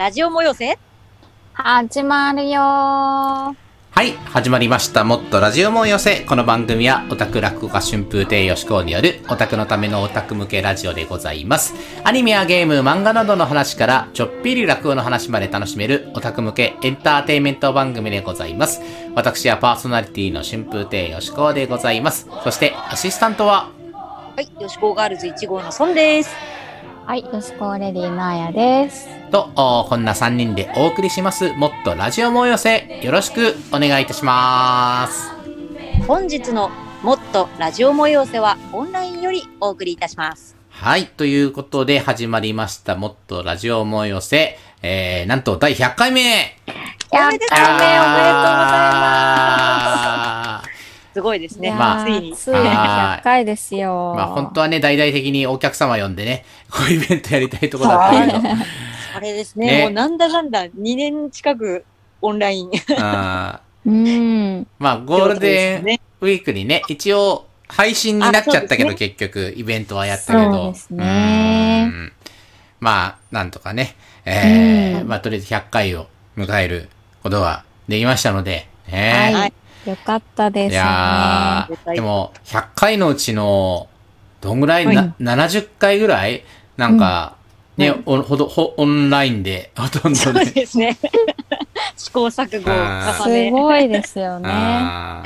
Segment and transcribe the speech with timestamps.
[0.00, 0.78] ラジオもよせ
[1.52, 2.62] 始まるよー。
[2.62, 3.54] は
[4.02, 5.04] い、始まりました。
[5.04, 6.20] もっとラジオも寄せ。
[6.20, 11.74] この番組は、オタク落語家春風亭よしこうによる、オタクのためのオタク向けラジオでございます。
[12.02, 18.80] アニメやゲーム、漫画などの話から、ちょっぴり落語の話まで楽しめる、オタク向けエンターテインメント番組でございます。
[19.14, 22.26] 私はパーソナリティの春風亭よしこうでございます。
[22.42, 23.68] そして、アシスタントは、
[24.34, 26.59] はい、よしこガールズ1号のソンです。
[27.10, 29.08] はい、よしこレディのあやです。
[29.32, 33.00] と、おこんな3人でお送りします、もっとラジオも寄せ。
[33.02, 35.32] よろしくお願いいたします。
[36.06, 36.70] 本日の
[37.02, 40.54] もっとラジオもよせはオンラインよりお送りいたします。
[40.68, 41.08] はい。
[41.08, 42.94] ということで始まりました。
[42.94, 44.56] もっとラジオ思い寄せ。
[44.80, 46.20] えー、なんと第100回目
[47.10, 48.70] 100おめでとう回目おめでとうござい
[49.72, 50.69] あす
[51.20, 51.70] ごいですね。
[51.70, 52.36] まあついに。
[52.36, 54.12] ついにはい100回ですよ。
[54.14, 58.38] ーまあ本当はね、大々的にお客様呼んでね、 こういうイベントやりたいところだったけど。
[59.16, 61.84] あれですねねもうなんだなんだ2年近く
[62.22, 62.70] オンライン。
[62.98, 64.66] あうーん。
[64.78, 66.00] まあゴールデンね。
[66.20, 70.52] ウィークにね、一応配信になっちゃったけど、あそう結局イベントはやったけど。
[70.52, 72.12] そうですねうん
[72.80, 73.94] まあ、なんとかね、
[74.24, 76.06] えーうんまあとりあえず100回を
[76.36, 76.88] 迎える
[77.22, 79.52] ことができましたので、ねはい。
[79.86, 80.76] よかったですいね。
[80.76, 83.88] やー、でも、100回のうちの、
[84.40, 86.42] どんぐらい、な、70回ぐらい？
[86.76, 87.36] なんか、
[87.76, 90.46] ね、うんおほど、ほ、オンラインで、ほとんそうどね。
[90.46, 90.96] ですね。
[91.96, 93.50] 試行錯誤を重すね。
[93.50, 94.48] ごいですよね。
[94.50, 95.22] あ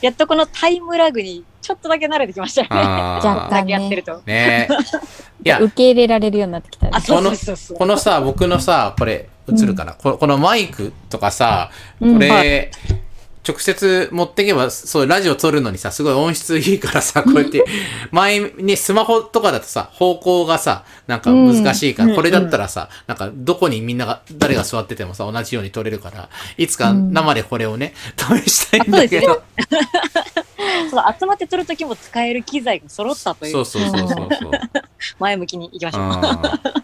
[0.00, 2.80] やっとこのタイムラグにちょっとだけ慣れてきましたよーね。
[2.80, 4.22] 若干だけやってると。
[4.24, 4.68] ね
[5.44, 7.04] いや、受け入れられるようになってきたあ、り。
[7.04, 7.78] そうそうそうそう。
[7.78, 12.42] このさ、僕のさ、これ、映るかな、ここのマイクとかさ、うんこれ、は
[13.46, 17.64] 直接持ってけば、そう、ラジオ撮るのにさ、すごい音質いいからさ、 こうやって、
[18.10, 29.42] 前にスマホとかだとさ、方向がさ、なんか難しいから、うんこれだったらさ、なんかどこにみんなが、誰が座っててもさ、同じように撮れるから、いつか生でこれをね、試したいんだけど。
[30.90, 34.50] そう 集まって撮るときも使える機材が揃ったというそうそうそうそうそう。
[35.18, 36.02] 前向きにいきましょう。
[36.02, 36.18] うん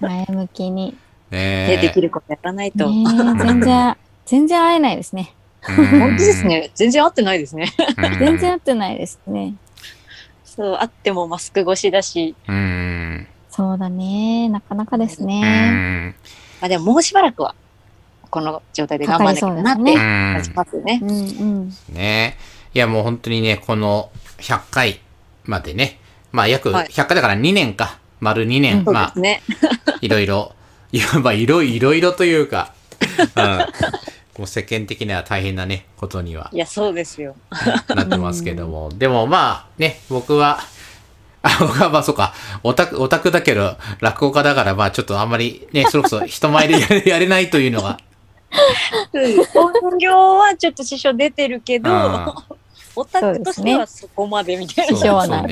[0.00, 0.96] 前向きに。
[1.30, 2.86] ねね、できることやらないと。
[2.88, 5.34] 全然、全然会えないですね。
[5.66, 6.44] 本本当です。
[6.44, 6.70] ね。
[6.74, 7.72] 全然合ってないですね。
[7.96, 9.54] うん全然会ってないですね。
[10.44, 12.34] そう、あってもマスク越しだし。
[12.48, 13.26] うん。
[13.50, 14.48] そうだね。
[14.48, 16.10] なかなかですうね。
[16.10, 16.14] ん。
[16.60, 17.54] まあでももうしばらくは、
[18.30, 21.00] この状態で頑張らなきゃなって感じますよね。
[21.02, 21.72] うんうん。
[21.92, 22.36] ね
[22.74, 25.00] いやもう本当にね、この100回
[25.44, 25.98] までね、
[26.32, 29.20] まあ約はい100回だから2年か、丸2年、まあ。
[30.00, 30.52] いろいろ、
[30.92, 32.74] いわばいろいろいろというか、
[33.36, 33.66] うん、
[34.38, 37.34] もう世間的には大変なね、ことにはいや、そうですよ。
[37.88, 40.60] なってますけども、 でもまあね、僕は、
[41.42, 47.98] あ、僕はまあそうか、オタク、オタクだけど、落語家だからまあちょっとあんまりね、それこそ人前でやれ やれないというのが、
[49.54, 52.34] 本業はちょっと支障出てるけどあ、
[52.94, 55.46] オタクとしてはそこまでみたいそうな。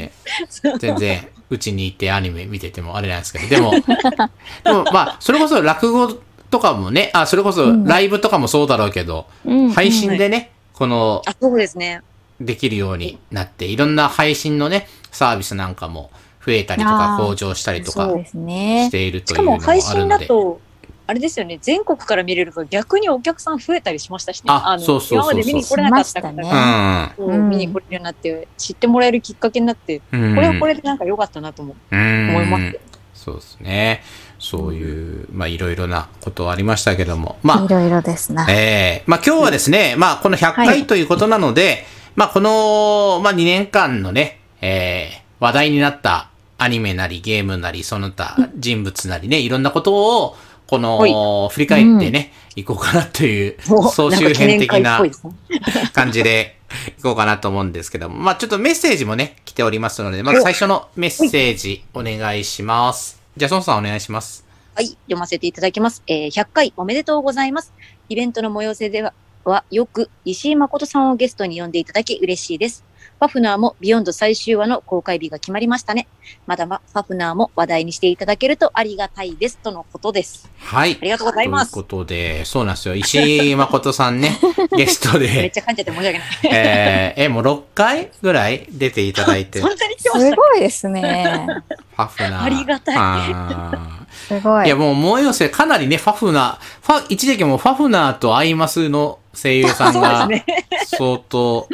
[0.79, 6.19] 全然、うちに行ってアニメ見ててもあれなんですけど、でも、でもまあ、それこそ落語
[6.55, 12.01] とかもね、あ、それこそライブとかもそうだろうけど、うん配信でね、この、あ、そうですね。
[12.41, 16.13] できるようになって、いろんな配信のね、サービスなんかも
[16.47, 18.93] 増えたりとか向上したりとかそうですねし。
[18.93, 20.25] ているしかもというのもあ配信るので。
[20.27, 20.61] だと、
[21.09, 24.45] あれですよね、全国から見れると逆にお客さん増えたりしましたしね。
[24.49, 30.03] あのそうそうそうそう今まで見に来れなかった方が、うそううん見に来れるようになって、知ってもらえるきっかけになって、ん。
[30.13, 30.35] うん。
[30.37, 32.81] これはこれでなんか良かったなともうん思います。
[33.15, 34.03] そうですね。
[34.39, 37.39] そういう、まあいろいろなことはありましたけども。
[37.43, 38.47] まあい、ろいろですな。
[38.51, 41.87] ええまあ今日はですね、まあこの100はい回ということなので、
[42.17, 50.37] まあこの、まあ2年間のね、ええ話題になったアニメなりゲームなりその他人物なりね、いろんなことを、
[50.67, 55.03] この、振り返ってね、いこうかなという、 お総集編的な
[55.93, 56.59] 感じで
[56.99, 63.21] いこうかなと思うんですけども、まあちょっとメッセージもね、来ておりますので、まず最初のメッセージお願いします。
[63.37, 64.45] じゃあ、孫さんお願いします。
[64.75, 66.03] はい、読ませていただきます。
[66.07, 67.73] えー100回おめでとうございます。
[68.09, 69.13] イベントの催せでは、
[69.45, 72.85] はよく石井誠さんをゲストに呼んでいただき嬉しいです。
[73.25, 76.09] ファフナーもビヨンド最終話の公開日が決まりましたね。
[76.47, 79.57] まだま、ファフナーも話題にしていただけるとありがたいです。
[79.57, 80.51] とのことです。
[80.59, 80.99] はい。
[81.01, 82.95] ありがとうございますということで、そうなんですよ。
[82.95, 84.39] 石井誠さんね、
[84.77, 86.29] ゲスト めっで、ちゃ噛んじゃって申し訳ない。
[86.53, 91.47] えー、え、もう6回ぐらい出ていただいて、フそんなに来ましすたごいですね。
[91.97, 92.43] ァフナー。
[92.43, 94.65] ありがたいあすごい。
[94.65, 100.29] ーいや、もう、もうよせ、かなりね、ファフナー、ファ、一時期もうファフナーとアイマスの声優さんが。
[100.85, 101.67] 相当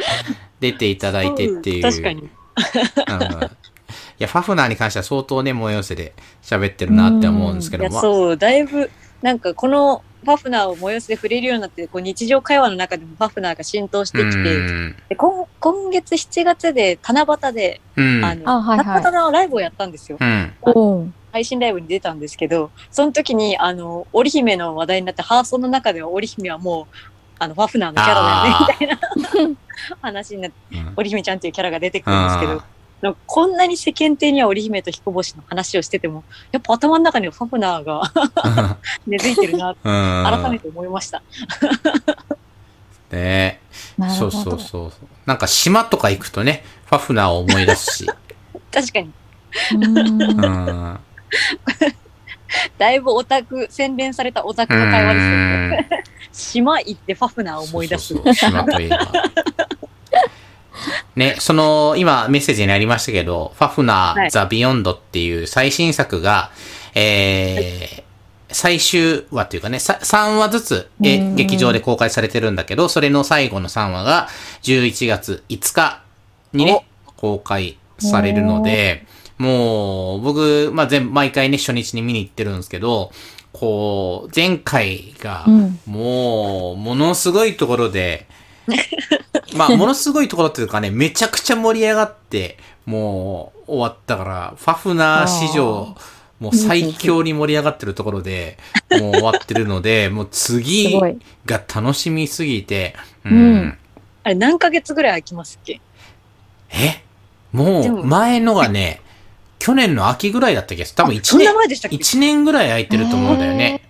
[0.61, 1.81] 出ていただいてっていう。
[1.81, 2.21] 確かに。
[2.21, 2.29] うん
[4.21, 6.13] いや、ファフナーに関しては相当ね、もうよせで
[6.43, 8.01] 喋ってるなって思うんですけいや、ども。
[8.01, 8.89] そう、だいぶ
[9.23, 14.95] なんかこのパフナーを催しで触れるようになって、こう日常会話の中でもパフナーが浸透してきて、うん。
[15.09, 18.23] で今今月7月で七夕で、うん。
[18.23, 19.13] あの、あ、はい七夕はい。
[19.13, 20.17] のライブをやったんですよ。
[20.19, 21.13] うん。
[21.31, 26.95] 配信ライブに出たんですけど、その時に、あの、織姫の話題になって、ハーソンの中では織姫はもう、
[27.39, 29.57] あの、パフナーのキャラだよね、みたいな
[30.01, 32.61] 話になって、うん織姫ちゃんっていうキャラが出てくるんですけど、
[33.01, 38.11] なんかこんなに世間体には織姫と彦星の話をしてても、やっぱ頭の中にはファフナーが
[39.07, 40.59] 根付いてるな、 改めうん。
[40.59, 41.23] て思いました。
[43.11, 43.59] ね。
[44.17, 44.91] そうそうそう。
[45.25, 48.05] なんか島とか行くとね、ファフナーを思い出すし。
[48.71, 49.11] 確かに。
[52.77, 56.03] だいぶオタク、洗練されたオタクの会話ですよね。
[56.33, 58.13] 島行ってファフナーを思い出す。
[58.13, 58.49] そうそうそう。
[58.51, 59.11] 島といえば。
[61.15, 64.31] ね、その、今メッセージにありましたけど、ファフナー、はい。
[64.31, 66.51] ザ・ビヨンドっていう最新作が、
[66.95, 68.11] えー
[68.53, 71.35] 最終話というかね、さ3話ずつ、えうん。
[71.35, 74.27] 劇場で公開されてるんだけど、それの最後の3話が
[74.63, 76.03] 11月5日
[76.53, 76.85] にね、
[77.17, 79.05] 公開されるので、
[79.37, 83.11] もう、僕、まあ、全、毎回ね、初日に見に行ってるんですけど、
[83.61, 85.79] こう、前回が、うん。
[85.85, 88.25] もう、ものすごいところで、
[89.55, 95.95] まあ、ものすごいところっていうかね、めちゃくちゃ盛り上がって、もう、終わったから、ファフナー史上、
[96.39, 98.57] もう最強に盛り上がってるところで、
[98.99, 100.99] もう終わってるので、 もうす次。
[101.45, 103.55] が楽しみすぎて、ううん。
[103.57, 103.77] ん。
[104.23, 105.79] あれ何ヶ月ぐらい空きますっけ？
[106.71, 107.03] え？
[107.51, 109.01] もう、前のがね、
[109.63, 110.95] 去年の秋ぐらいだった気がする。
[110.97, 111.95] 多分1あそんな年、前でしたっけ？
[111.97, 113.83] 一年ぐらい空いてると思うんだよね。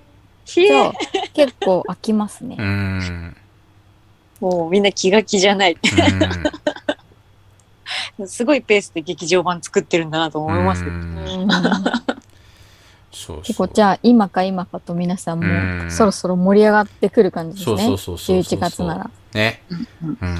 [0.43, 0.93] ひえじゃあ、
[1.33, 2.61] 結構飽きますねう。
[2.61, 3.37] ん。
[4.41, 5.77] もうみんな気が気じゃない。
[8.17, 10.83] うん すごいペースで劇場版作ってるんだなと思います。
[10.83, 11.47] うんうん
[13.13, 17.83] そうそう結構じゃあ今か今かと皆さんうんもそろそろ盛り上がってくる感じですね。
[17.85, 19.61] そうそうそうそうそう11月ならね。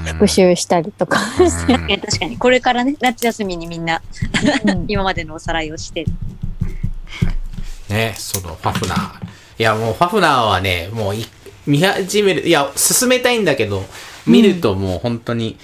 [0.04, 1.20] 復習したりとか。
[1.38, 1.90] うん。
[1.90, 4.02] え 確かに、これからね、夏休みにみんな
[4.64, 4.84] うん。
[4.88, 6.04] 今までのおさらいをして、
[7.88, 9.10] ね、そのファフナー。
[9.58, 11.26] いや、もうファフナーはね、もうい
[11.66, 13.84] 見始める、いや、進めたいんだけど、
[14.26, 15.56] 見るともう本当に、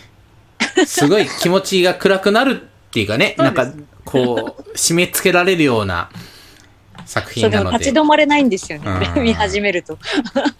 [0.86, 3.72] すごい気持ちが暗くなるっていうかね、なんか
[4.04, 6.10] こう、締め付けられるような
[7.08, 7.78] 作そうでも品なので。
[7.78, 9.20] 立ち止まれないんですよねう。
[9.20, 9.98] ん見始めると。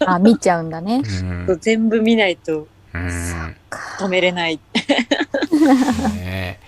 [0.05, 1.03] あ、見ちゃうんだね。
[1.47, 3.55] うん全部見ないとうん
[3.99, 4.59] 止めれない。
[6.15, 6.59] ね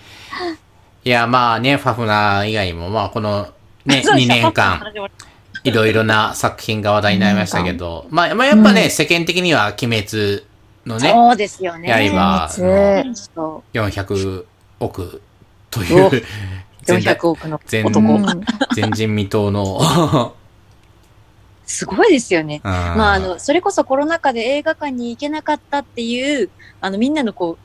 [1.04, 3.48] いや、まあね、ファフナー以外にも、まあこの
[3.84, 4.92] ね、2 そうでした年間、
[5.64, 10.44] いろいろな作品が話題になりましたけど、まあ、まあやっぱね、うん世間的には鬼滅
[10.86, 11.88] のね、そうですよね。
[11.90, 14.44] 刃鬼のそ400
[14.78, 15.22] 億
[15.70, 16.22] とおいう、
[16.86, 17.60] 400億の。
[17.66, 18.00] 全男。
[18.00, 18.22] うん。
[18.76, 20.34] 前人未到の、
[21.64, 22.60] すごいですよね。
[22.64, 26.50] ままあ、あの、それこそコロナ禍で映画館に行けなかったっていう、
[26.80, 27.58] あの、みんなのこう、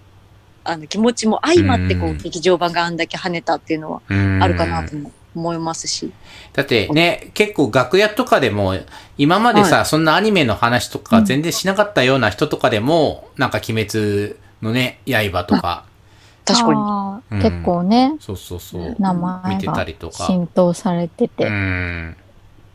[0.63, 2.17] あの、気持ちも相まって、こう、うん。
[2.17, 6.11] 劇場版があんだけ跳ねたっていうのはああるかなとも思いますし。
[6.53, 8.75] だってね、結構楽屋とかでも、
[9.17, 15.85] 今までさ、はそんなアニメの話とか全然しなかったような人とかでも、なんか鬼滅のね、刃とか、
[16.53, 17.41] 確かに。
[17.41, 20.25] 結構ね、そうそうそう、名前見てたがりとか。
[20.25, 21.49] 浸透されてうて。
[21.49, 22.15] ん。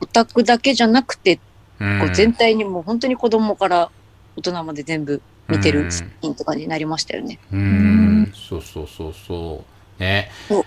[0.00, 1.38] オタクだけじゃなくて、
[1.80, 3.90] うんこう全体にもう本当に子供から
[4.36, 7.38] 大人まで全部見てうんる作品とかになりましたよね。
[7.52, 9.64] ううんん、そうそうそうそ
[9.98, 10.02] う。
[10.02, 10.64] ねお。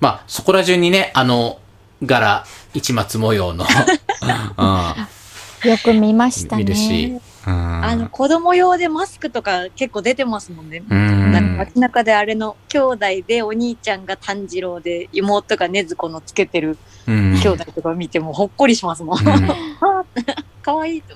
[0.00, 1.58] まあ、そこら中にね、あの、
[2.04, 3.64] 柄、一末模様の、
[5.64, 6.64] よく見まうん、したね。
[6.64, 7.18] 見るし。
[7.46, 10.82] うん、あの、子供用でマスクとか結構出てますもんね。
[10.88, 19.18] うん、なんか街中であれの兄弟でお兄ちゃんが炭治郎で妹が禰豆子のつけてるうん、兄弟とか見てもほっこりしますもん。
[19.18, 19.24] うん
[20.62, 21.14] かわいいと。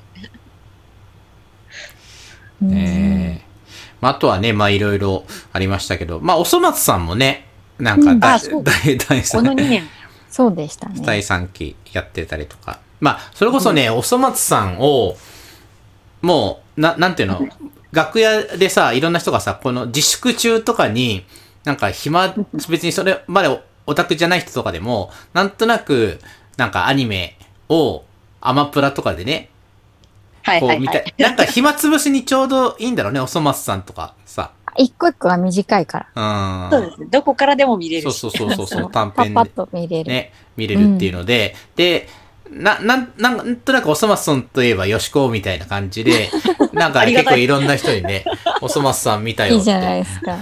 [2.60, 3.48] うんねえ
[4.00, 7.46] まあ、あとはね、まあ、いろいろありましたけど、まあ、おそ松さんもね、
[7.78, 9.88] なんかうん第、あそう第、第この2年。
[10.30, 11.00] そうでしたね。
[11.04, 12.80] 第3期やってたりとか。
[13.00, 15.16] まあ、それこそね、おそ松さんを、
[16.22, 17.46] もう、な、なんていうの、
[17.92, 21.24] 楽屋でさ、いろんな人がさ、この自粛中とかに、
[21.64, 22.34] なんか暇、
[22.68, 26.18] 別にそれまでオタクじゃない人とかでも、なんとなく、
[26.56, 28.04] なんかアニメを
[28.40, 29.50] アマプラとかでね、
[30.42, 31.14] はいこう見たはいはい。
[31.18, 34.52] なんか暇つぶしにちょうどいいんだろうね、おそ松さんとかさ。
[34.76, 36.68] 一個一個が短いから。
[36.68, 36.70] うん。
[36.70, 37.06] そうですね。
[37.10, 38.18] どこからでも見れるし。
[38.18, 40.10] そうそうそうそうそう、 短編でパッパッと見れる。
[40.10, 42.08] ね、見れるっていうので、で、
[42.50, 46.30] な、なん、なんとなくおそ松さんといえばよしこみたいな感じで、
[46.72, 48.24] なんか結構いろんな人にね、
[48.60, 49.58] おそ松さん見たよって。
[49.58, 50.36] いいじゃないですか。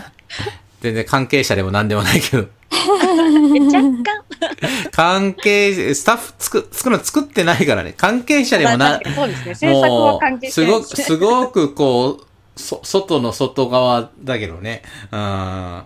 [0.80, 2.48] 全然関係者でも何でもないけど。
[2.70, 4.04] 若干。
[4.92, 7.94] 関係、スタッフつく、作るの作ってないからね。
[7.96, 9.54] 関係者でもな、そうですね。
[9.54, 12.25] 制作は関係してないすごく、すごくこう、
[12.56, 14.82] そ、外の外側だけどね。
[15.12, 15.84] うん。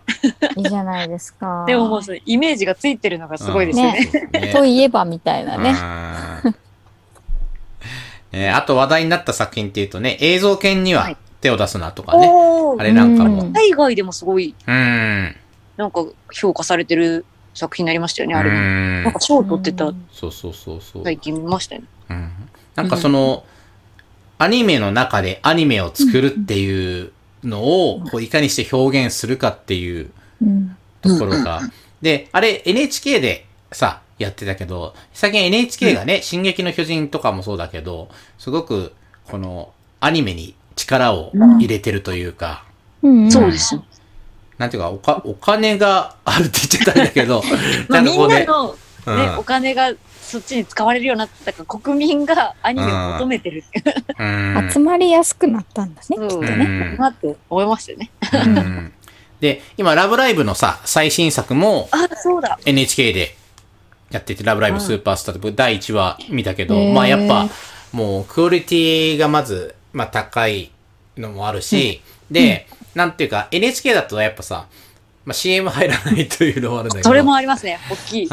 [0.57, 1.65] いいじゃないですか。
[1.69, 4.31] でももうイメージがついてるのがすごいですよね。
[4.33, 5.71] ねといえばみたいなね。
[6.45, 6.55] うん
[8.33, 12.29] えーあと話題になった作品っていうとね、映像犬には手を出すなとかね。
[12.31, 13.43] おーあれなんかも。
[13.43, 15.37] うん海外でもすごい、うん。
[15.77, 17.25] なんか評価されてる
[17.55, 18.59] 作品になりましたよね、あれうも。
[18.61, 21.05] んなんか賞を取ってた、そうそうそうそう。
[21.05, 21.89] 最近見ましたよね。
[22.11, 22.31] うん
[22.77, 23.45] なんかその、
[24.41, 27.13] アニメの中でアニメを作るっていう
[27.45, 30.77] のを、こういかにして表現するかっていううん。
[31.03, 31.61] ところが。
[32.01, 38.95] で、あれ NHK でさ、やってたけど、最近 NHK がね、進撃の巨人とかもそうだけど、すごく、
[39.27, 42.65] この、アニメに力を入れてるというか、
[43.03, 43.85] うんそうですよ。
[44.57, 47.43] なんていうか、おか、お金があるって言っちゃったんだけど、
[47.89, 49.39] なんかこうね、んなの、ねうん。
[49.39, 49.93] お金が
[50.31, 53.65] そっちに使われるようになったから、国民がアニメを求めてる。
[53.67, 54.71] っていううん。
[54.71, 56.29] 集まりやすくなったんだね、そう。
[56.29, 56.65] きっとうね。
[56.65, 56.97] ん。
[56.97, 58.11] なって思いましたよね。
[58.33, 58.93] うん。
[59.41, 62.59] で、今、ラブライブのさ、最新作もあ、そうだ。
[62.65, 63.37] NHK で
[64.11, 67.49] やってて、ラブライブスーパースターって第1話見たけど、まあやっぱ、
[67.93, 70.71] もうクオリティがまず、まあ高い
[71.17, 73.13] のもあるし、で、なん。
[73.13, 74.67] ていうか、NHK だとやっぱさ、
[75.31, 77.09] まあ CM 入らないというのもあるんだけど。
[77.09, 77.79] それもありますね。
[77.89, 78.29] 大きい。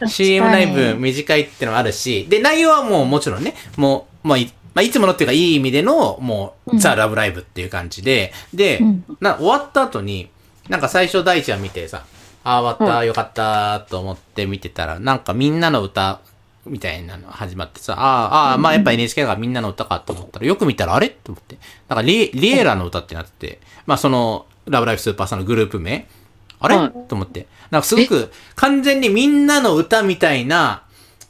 [0.00, 6.78] うん、CM ライブ短いってのもあるし、で、内容はもうもちろんね、もう、まあい、まあ、いつものっていうかいい意味での、もう、うん。
[6.78, 9.04] ザ・ラブライブっていう感じで、で、うん。
[9.20, 10.30] な、終わった後に、
[10.68, 12.04] なんか最初第一話見てさ、
[12.44, 16.20] ああ、終わった、よかった、と思って見てたら、なんかみんなの歌、
[16.66, 21.08] みたいなの始まってさ、ああ、ああ、まあやっぱ NHK がみんなの歌かと思ったら、よく見たらあれ？
[21.08, 21.56] と思って。
[21.88, 26.06] なんかリエ、リエラの歌ってなってて、まあその、ラブライブスーパーさんのグループ名
[26.60, 27.46] あれ、はいと思って。
[27.70, 30.82] なんかすごく、完全にみんなの歌みたいな、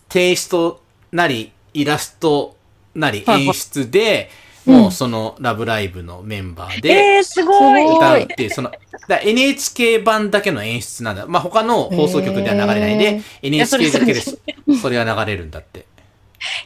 [0.09, 0.83] テイスト
[1.13, 2.57] なり、イラスト
[2.95, 7.87] なり、演出で、うんもうその、ラブライブのメンバーで、えー、すごい。
[7.89, 8.71] すご歌うっていう、その、
[9.09, 11.27] だ NHK 版だけの演出なんだ。
[11.27, 14.39] まあ、他の放送局では流れないで、NHK だけでそす。
[14.83, 15.87] それは流れるんだって。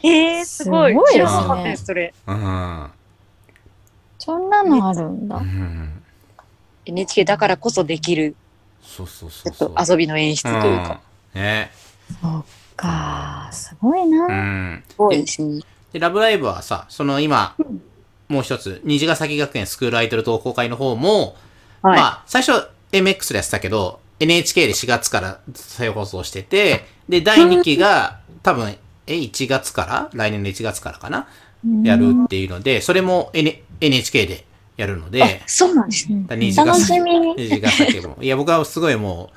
[0.02, 0.92] えー、すごい。
[0.92, 2.12] すごい知ですねらなかったです、それ。
[2.26, 2.90] うん。
[4.19, 5.40] そんなのあるんだう。
[5.40, 6.02] ん。
[6.87, 8.35] NHK だからこそできる、
[8.82, 9.74] そうそうそうそう。
[9.74, 11.00] と遊びの演出というか。
[11.34, 11.40] うん。
[11.40, 11.70] ね。
[12.20, 12.44] そっ
[12.76, 14.26] か、すごいうな。
[14.26, 14.84] ん。
[14.88, 15.62] すごいですね。
[15.92, 17.54] で、ラブライブはさ、その今、
[18.28, 21.36] もう一つ、虹ヶ崎学園スクールアイドル同好会の方も、
[21.82, 21.98] はい。
[21.98, 30.10] まあ、最初 MX でやってたけど、NHK で4月から再放送してて、で、第2期が多分、え、1月から？
[30.12, 31.26] 来年の1月からかな？
[31.82, 34.44] やるっていうので、それも、N、NHK で
[34.82, 36.26] やるのであ、そうなんですね。
[36.36, 37.34] 虹ヶ楽し崎、みに。
[37.36, 38.18] 虹ヶ崎も。
[38.20, 39.30] いや、僕はすごいも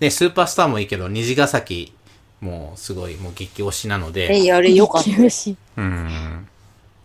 [0.00, 1.92] う、ね、スーパースターもいいけど、虹ヶ崎
[2.40, 5.10] もうすごいもう激推しなので、え、あれよかった。
[5.10, 6.48] 激推しうん。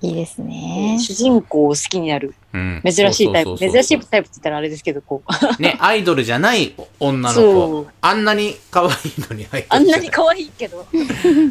[0.01, 0.97] いいですね。
[0.97, 2.33] 主人公を好きになる。
[2.53, 2.81] うん。
[2.85, 3.57] 珍しいタイプ。
[3.57, 5.23] 珍しいタイプって言ったらあれですけど、こ
[5.59, 5.61] う。
[5.61, 7.87] ね、 アイドルじゃない女のそ子う。
[7.99, 8.91] あんなに可愛い
[9.29, 10.87] のにアイドルじゃあんなに可愛いけど、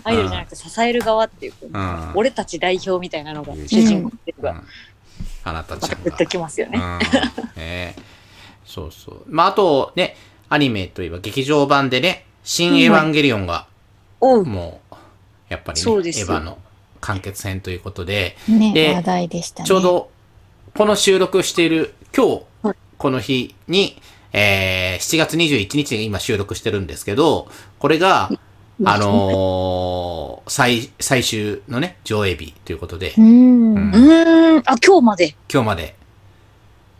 [0.05, 1.59] アイドルじゃなくて支える側っていうか、
[2.15, 2.19] うん。
[2.19, 4.63] 俺たち代表みたいなのが主人公っていうか、
[5.21, 5.97] うんあなたまちゃんが。
[5.97, 6.79] たグッときますよね。
[6.79, 6.99] うん。
[7.61, 7.97] ね
[8.65, 9.23] そうそう。
[9.29, 10.17] まあ、あとね、
[10.49, 13.67] アニメといえば劇場版でね、新エヴァンゲリオンが、
[14.21, 14.95] もう、
[15.49, 16.59] やっぱりね、エヴァの
[17.01, 19.67] 完結編ということで、ね、で話題でしたね。
[19.67, 20.11] ちょうど、
[20.75, 24.01] この収録している今日はい、この日に、
[24.33, 27.49] えー、7月21日に今収録してるんですけど、
[27.79, 28.31] これが、
[28.85, 33.25] あのー最、最終のね、上映日ということで、うん。
[33.25, 35.37] うんうーん、あ、今日まで。
[35.53, 35.97] 今日まで。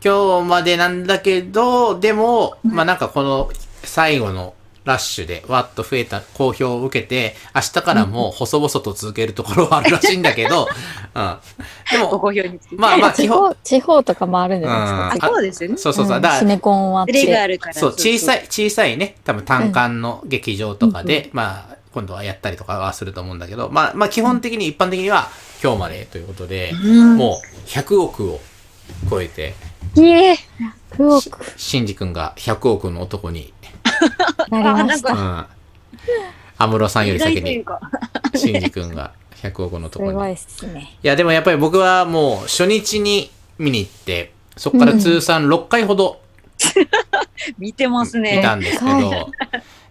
[0.05, 3.51] 今日までなんだけど、でも、まあなんかこの
[3.83, 4.55] 最後の
[4.89, 10.67] ラッシュでわっと増えた好評を受けて、明日からも細々と続けるところはあるらしいんだけど、
[11.15, 11.37] うん。
[11.93, 12.75] でごも、好評につき。
[12.75, 15.27] まあまあ基地本、方、地方とかもあるんじゃないですうんか。
[15.27, 15.77] あ、そうですよね。
[15.77, 16.19] そうそうそう。
[16.19, 17.07] んだから、シネコンは。
[17.73, 18.39] そう、小さい。
[18.39, 25.29] い、小さいね、多分単館の劇場とかで、まあ、今度はやったりとかはすると思うんだけど、まあ、まあ基本的に、一般的には
[25.63, 27.17] 今日までということで、うん。
[27.17, 28.41] もう100億を
[29.11, 29.55] 超えて、
[29.97, 30.37] いえ。
[30.93, 33.53] 福岡シンジ君が100億の男に、
[34.51, 35.15] なりましうた。
[35.15, 35.47] ん。
[36.59, 37.81] 安室さんより先に意外という、か
[38.39, 39.13] シンジ君が
[39.43, 40.11] 100億のす男に。
[40.11, 40.97] いごいっすね。
[41.03, 46.21] や、でもやっぱり僕はもう初日に見に行って、そこから通算6回ほど
[47.59, 48.39] 見てますね。
[48.39, 49.29] 見たんですけど、は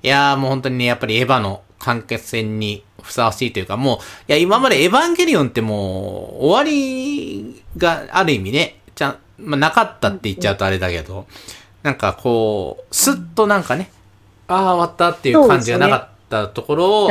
[0.04, 11.26] いやーもう本当にね、やっぱりエヴァの完結戦にふさわしいというか、もう、いや、今までエヴァンゲリオンってもう、終わりがある意味ね、ちゃん、まあ、なかったって言っちゃうとあれだけど、
[11.84, 13.92] なんかこう、すっとなんかね、
[14.48, 17.10] ああ、終わったっていう感じがなかったところを、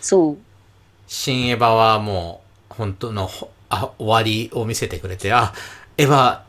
[0.00, 0.38] そう。
[1.06, 5.52] 新エヴァはもう、本当のほ、あ、終わりを見せてくれて、あ、
[5.96, 6.42] エヴァっ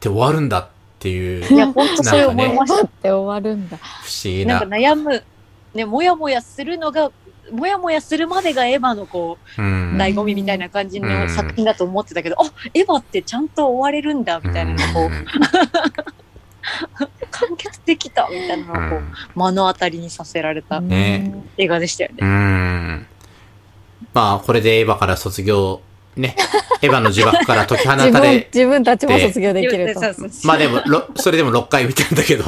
[0.00, 0.68] て終わるんだっ
[0.98, 2.82] ていう、いや、本当それ思いました。
[2.82, 3.76] だって終わるんだ。
[3.76, 4.76] 不思議ななんか。
[4.76, 5.22] 悩む、
[5.74, 7.12] ね、もやもやするのが、
[7.52, 9.96] もやもやするまでがエヴァのこう、うん。
[9.96, 12.44] 醍醐味みたいな感じうんの作品だと思ってたけど、あ、
[12.74, 15.10] エヴァってちゃんと終われるんだ、みたいなこう、
[17.30, 21.34] 完結できた、みたいなのをこう、目の当たりにさせられたね。
[21.56, 23.06] 映画でしたよね。
[24.14, 25.80] まあ、これでエヴァから卒業、
[26.16, 26.34] ね。
[26.82, 29.94] エヴァの呪縛から解き放自分たれ、自分たちも卒業できる。
[29.94, 30.00] と。
[30.44, 32.44] まあでも、ろそれでも6回見てんだけど、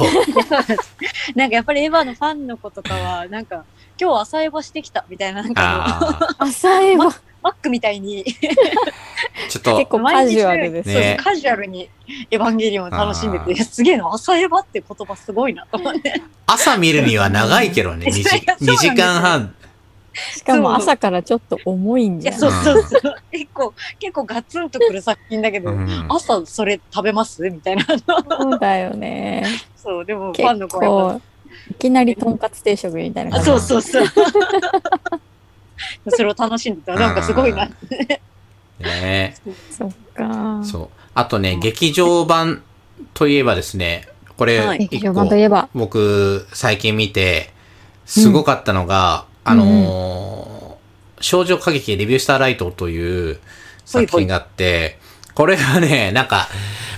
[1.35, 3.63] なんかやっぱりエヴァのファンの子とかは、なんか、
[3.99, 8.23] 今日朝エヴァしてきたみたいな、なんか朝エヴァ、マックみたいに、
[9.49, 11.89] ちょっと結、構カジュアルですねそうカジュアルに
[12.29, 16.21] エヴァンゲリオン楽しんでて、すげえな、朝エヴァって言葉すごいなと思って。
[16.45, 19.55] 朝見るには長いけどね、 2, 時いやそうなんですよ2時間半。
[20.13, 22.39] しかも朝からちょっと重いんじゃん。
[22.39, 23.15] そうそうそう。
[23.31, 27.85] 結構、結構ガツンとくる作品だけど、うん朝それ食べますみたいな。
[27.85, 29.45] そうだよね。
[29.75, 31.21] そう、でもフ結ァンの子
[31.69, 33.41] いきなりとんかつ定食みたいな。
[33.41, 34.05] そうそうそう。
[36.09, 37.69] それを楽しんでたら、なんかすごいな。
[38.79, 39.35] ね
[39.69, 40.61] そっか。
[40.63, 40.89] そう。
[41.13, 42.63] あとね、劇場版
[43.13, 44.07] といえばですね、
[44.37, 45.69] これはい、一劇場版と個いえば。
[45.73, 47.53] 僕、最近見て、
[48.05, 50.51] すごかったのが、あのー
[51.21, 53.39] 少女歌劇レビュースターライトという
[53.85, 54.97] 作品があって、
[55.35, 56.49] これはね、なんか、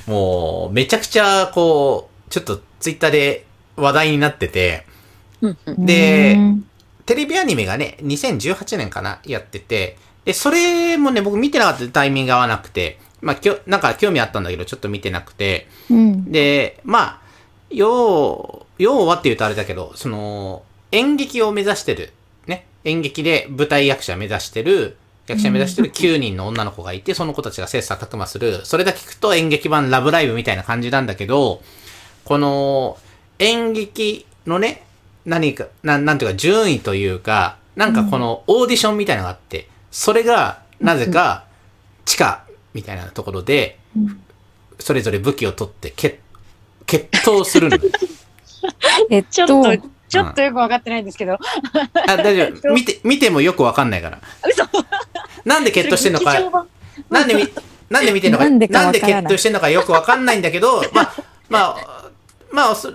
[0.08, 4.86] もう、めちゃくちゃ、こう、ちょっとツイッターで話題になってて、
[5.42, 6.66] うんうんでうん
[7.06, 16.32] テレビアニメがね、2018年かな、やってて、で、それもね、僕見てなかったタイミングが合わなくて、まあ、きょ、なんか興味あったんだけど、ちょっと見てなくて、うん。
[16.32, 17.22] で、まあ、
[17.70, 22.12] 要、要はって言うとあれだけど、その、演劇を目指してる、
[22.48, 31.62] ね、演劇で舞台役者目指してる、役者目指してる9人の女の子がいて、その子たちが切磋琢磨する、それだけ聞くと演劇版ラブライブみたいな感じなんだけど、
[32.26, 32.98] この、
[33.40, 34.84] 演劇のね、
[35.26, 41.46] 何か、なん、なんていうか、順位というか、なんかこのオーディションみたいなのがあって、それが、なぜか、
[42.06, 43.80] 地下みたいなところで、
[44.80, 46.20] それぞれ武器を取って決、
[46.86, 47.78] 決闘するの。
[49.10, 51.34] えっちょっと、と、ちょっとよくわかってないんですけど。
[51.34, 52.70] あ、大丈夫。
[52.74, 54.20] 見て、見てもよくわかんないから。
[54.48, 54.64] 嘘
[55.46, 56.68] なんで決闘してんのか
[57.10, 57.50] なんでみ、
[57.90, 61.14] なんで見てんのか、なんで決闘してんのかよくわかんないんだけど、まあ、
[61.50, 62.12] まあ、
[62.54, 62.92] まあ、そ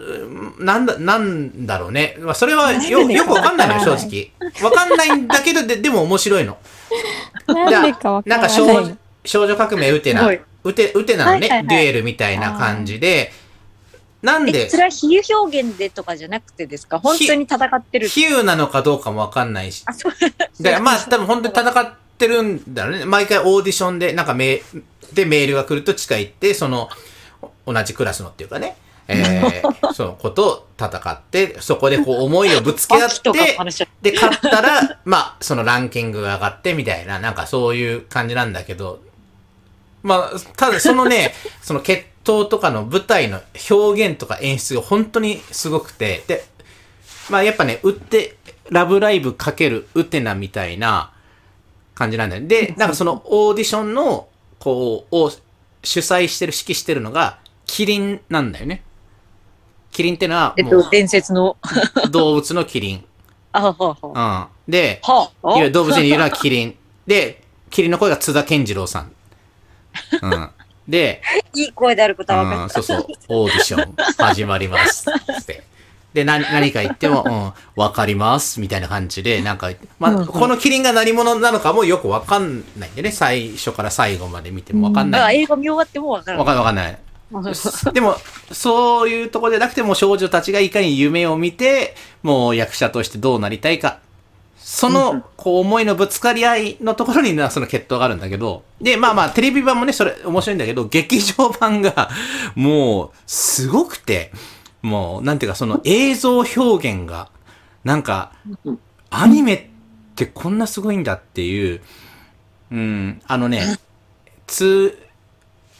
[0.60, 2.16] なんだ、なんだろうね。
[2.20, 4.30] まあ、それはよ、よくわかんないのよ、正直。
[4.62, 6.58] わかんないんだけど、で、でも面白いの。
[7.48, 8.56] なんでかわかなんからない。
[8.56, 13.32] 少女、少女革命ウテナ、はいウテ、ウテナのね、はいはいはいデュエルみたいな感じで、
[14.22, 17.00] なんえ、でそ、れは比喩表現でとかじゃなくてですか？
[17.00, 18.06] 本当に戦ってる。
[18.06, 20.12] 比喩なのかどうかもわかんないし、あ、そう。
[20.62, 23.04] だからまあ多分本当に戦ってるんだろうね。
[23.04, 24.62] 毎回オーディションで、なんかメ
[25.14, 26.88] でメールが来ると近いって、その、
[27.66, 28.76] 同じクラスのっていうかね、
[29.08, 33.56] えー、 そのことを戦って、そこでこう思いをぶつけ合って、
[34.02, 39.00] で、勝ったら、 まあ、そのランキングが上がってみたいな、なんかそういう感じなんだけど、
[40.02, 43.40] まあ、ただそのね、 その決闘とかの舞台の
[43.70, 46.44] 表現とか演出が本当にすごくて、で、
[47.30, 48.36] まあやっぱね、うって、
[48.70, 51.12] ラブライブかけるウテナみたいな
[51.94, 52.46] 感じなんだよ。
[52.46, 55.32] で、なんかそのオーディションの、こう、を
[55.82, 58.82] 主催してる、指揮してるのが、キリンなんだよね。
[59.92, 61.56] キリンってのは、えっと、伝説の。
[62.10, 63.04] 動物のキリン。
[63.52, 64.48] あははは。
[64.66, 64.72] うん。
[64.72, 65.48] で、はあ。
[65.48, 66.74] いわゆる動物園にいるのはキリン。
[67.06, 69.12] で、キリンの声が津田健次郎さん。
[70.22, 70.50] うん。
[70.88, 71.22] で、
[71.54, 72.70] いい声であることは分かうん。
[72.70, 75.04] そうそう、オーディション始まります。
[75.04, 75.64] つって。
[76.14, 85.42] で、な、何か言っても、うん、わかります、みたいな感じで、なんか、まあ、このキリンが何者なのかもよくわかんないんでね、最初から最後まで見てもわかんあ、ない。
[85.42, 86.98] 映画見終わっても分からわかんないわかんない。
[87.92, 88.16] でも、
[88.52, 93.98] そういうところでなくても少女たちがいかに夢を見て、もう役者としてどうなりたいか。
[94.58, 102.10] その、こう、思いのぶつかり合いのところにな、その決闘があるんだけど、で、まあまあ、テレビ版もね、それ面白いんだけど、劇場版が、
[102.54, 104.30] もう、すごくて、
[104.82, 107.30] もう、なんていうか、その映像表現が、
[107.84, 108.32] なんか、
[109.10, 109.64] アニメっ
[110.16, 111.80] てこんなすごいんだっていう、
[112.70, 113.78] うん、あのね、
[114.46, 114.98] つ、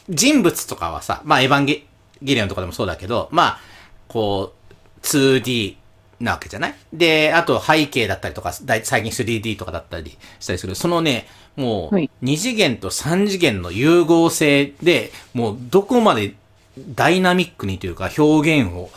[0.09, 1.85] 人物とかはさ、まあ、エヴァンゲ
[2.21, 3.59] ゲリオンとかでもそうだけど、まあ、
[4.07, 4.53] こ
[5.01, 5.75] う、2D
[6.19, 6.75] なわけじゃない？
[6.91, 10.75] で、あと背景だったりとか、最近 3D とかだったりしたりする。
[10.75, 16.35] そのね、もう、はい2次元と3次元の融合性で、もうどこまで
[16.77, 18.89] ダイナミックにというか表現を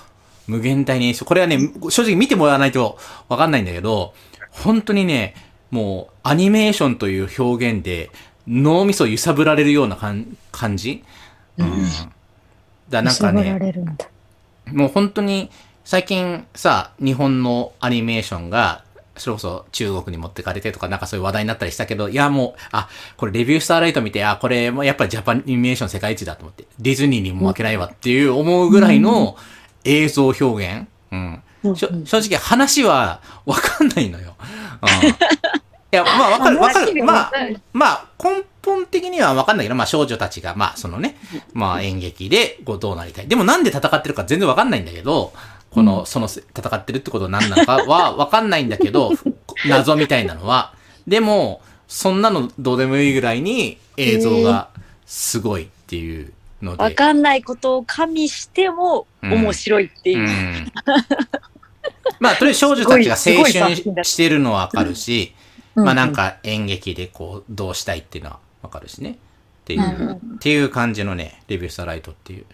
[0.49, 1.25] 無限大に演出。
[1.25, 2.99] これはね、正直見てもらわないと
[3.29, 4.15] わかんないんだけど、
[4.51, 5.35] 本当にね、
[5.71, 8.11] もう、アニメーションという表現で、
[8.47, 11.05] 脳みそ揺さぶられるような感感じ？
[11.59, 11.87] うん。
[12.89, 13.75] だなんかね。
[14.67, 15.51] もう本当に、
[15.85, 18.85] 最近さ、日本のアニメーションが、
[19.17, 29.37] それこそ中国に持ってかれてとかなんかそういう話題になったりしたけど、いやもう、あ、これレビュースターライト見て、あ、これもやっぱりジャパンアニメーション世界一だと思って、ディズニーにも負けないわっていう思うぐらいの
[29.85, 30.87] 映像表現？
[31.11, 31.43] うん。
[31.77, 34.35] しょ正直話はわかんないのよ。
[34.81, 34.89] うん。
[35.93, 37.05] いや、まあわかる、わかる。
[37.05, 37.33] まあ、
[37.75, 41.17] まあ、根本的にはわかんないけど、まあ少女たちが、まあそのね、
[41.53, 43.29] まあ演劇で、こうどうなりたい。
[43.29, 45.35] でもなんで戦ってるか全然わかんないんだけど、
[45.71, 49.13] この、その戦ってるってことは何なのかは わかんないんだけど、
[49.69, 50.73] 謎みたいなのは。
[51.07, 54.69] でも、そんなのどうでもいいぐらいに映像が
[55.05, 56.85] すごいっていうので。
[56.85, 60.23] わかんないことを加味しても面白いっていうう。
[60.23, 60.73] ん。
[62.19, 65.35] まあ、とりあえず少女たちが青春してるのはわかるし、
[65.77, 69.13] うんまあなんか演劇でこう、どうしたいっていうのはわかるしね。
[69.13, 72.45] っていう、うんっていう感じのね、レビュースターライトっていう。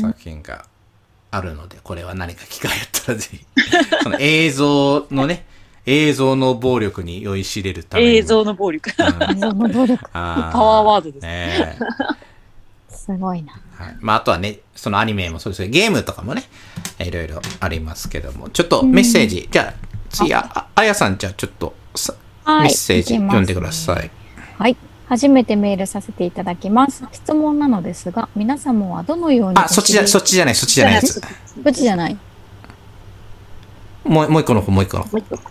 [0.00, 0.64] 作品が
[1.30, 3.44] あるので、これは何か機会あったらぜひ、
[4.02, 5.44] その映像のね、
[5.86, 8.16] 映像の暴力に酔いしれるために。
[8.16, 8.90] 映像の暴力。
[8.98, 9.36] うん。
[9.36, 10.04] 映像の暴力。
[10.12, 11.22] あパワーワードです。
[11.22, 12.30] ねえ
[12.88, 13.54] すごいな。
[13.74, 13.96] はい。
[14.00, 16.44] まあ、あとはね、そのアニメもそうですけど、ゲームとかもね、
[16.98, 21.74] いろいろありますけども、ちょっとメッセージ、じゃあ、次、あ、ああやさん、じゃあちょっと。
[21.94, 24.10] メッセージ読んでください。
[24.58, 24.76] はい。
[25.08, 27.04] 初めてメールさせていただきます。
[27.12, 31.14] 質問なのですが、皆様はどのようにあ、そっちじゃ、そっちじゃない、そっちじゃないやつ。
[31.14, 32.16] そっちじゃない。
[34.04, 35.10] もう、もう一個の方、もう一個の方。
[35.10, 35.50] もう一個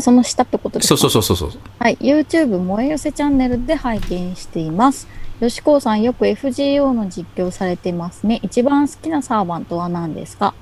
[0.00, 0.96] その下ってことですか？
[0.96, 1.60] そうそうそうそうそう。
[1.78, 1.96] はい。
[2.00, 5.06] YouTube 萌え寄せチャンネルで拝見しています。
[5.40, 8.40] よしこうさんよく FGO の実況されてますね。
[8.42, 10.54] 一番好きなサーバントは何ですか？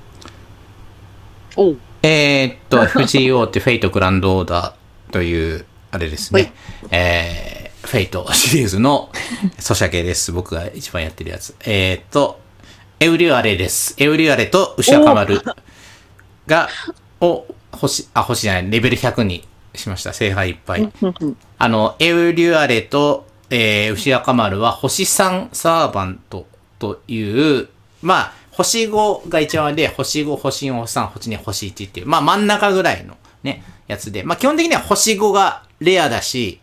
[1.55, 6.53] おうえーっと、FGO って Fate/Grand Order という、あれですね。
[6.91, 9.11] えー、フェイトシリーズの
[9.59, 10.31] ソシャゲです。
[10.31, 11.55] 僕が一番やってるやつ。
[11.65, 12.39] えーっと、
[12.99, 13.95] エウリュアレです。
[13.97, 15.41] エウリュアレと牛若丸
[16.47, 16.69] が、
[17.21, 20.13] を、星、あ、星じゃない、レベル100にしました。
[20.13, 20.89] 聖杯いっぱい。
[21.57, 26.45] あの、エウリュアレと、えー、牛若丸は星3サーバント
[26.77, 27.67] という、
[28.01, 36.59] まあ、星5が一番上で、星5、星4、星3、星2、星1っていう、まあ真ん中ぐらいのね、やつで、まあ基本的には星5がレアだし、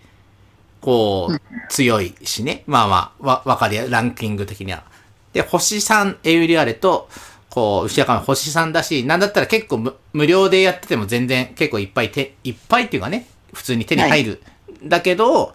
[0.82, 2.64] こう、強いしね。
[2.66, 4.84] まあまあ、わ、わかりや、ランキング的には。
[5.32, 7.08] で、星3エウリュアレと、
[7.48, 14.42] こう、牛若丸星3だし、なんだったら結構無無料でやってても全然結構いっぱい手、いっぱいっていうかね、普通に手に入る。
[14.84, 15.54] だけど、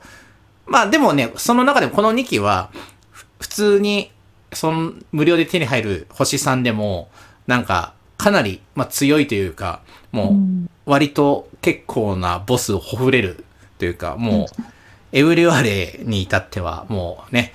[0.66, 2.72] まあでもね、その中でもこの2機は、
[3.12, 4.12] ふ普通に、
[4.54, 7.10] その無料で手に入る星3でも、
[7.48, 10.36] なんか、かなり、まあ強いというか、も
[10.66, 13.44] う、割と結構なボスをほふれる
[13.78, 14.64] というか、もう、
[15.14, 17.54] エウリュアレに至っては、もうね、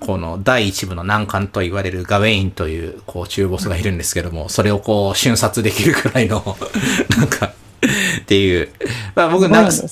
[0.00, 6.56] この第一部の難関と言われるガウェインという、こう、中ボスがいるんですけども、それをこう、瞬殺できるくらいの、
[7.16, 7.52] なんか、
[8.24, 8.68] っていう。
[9.14, 9.88] まあ僕なんか、そう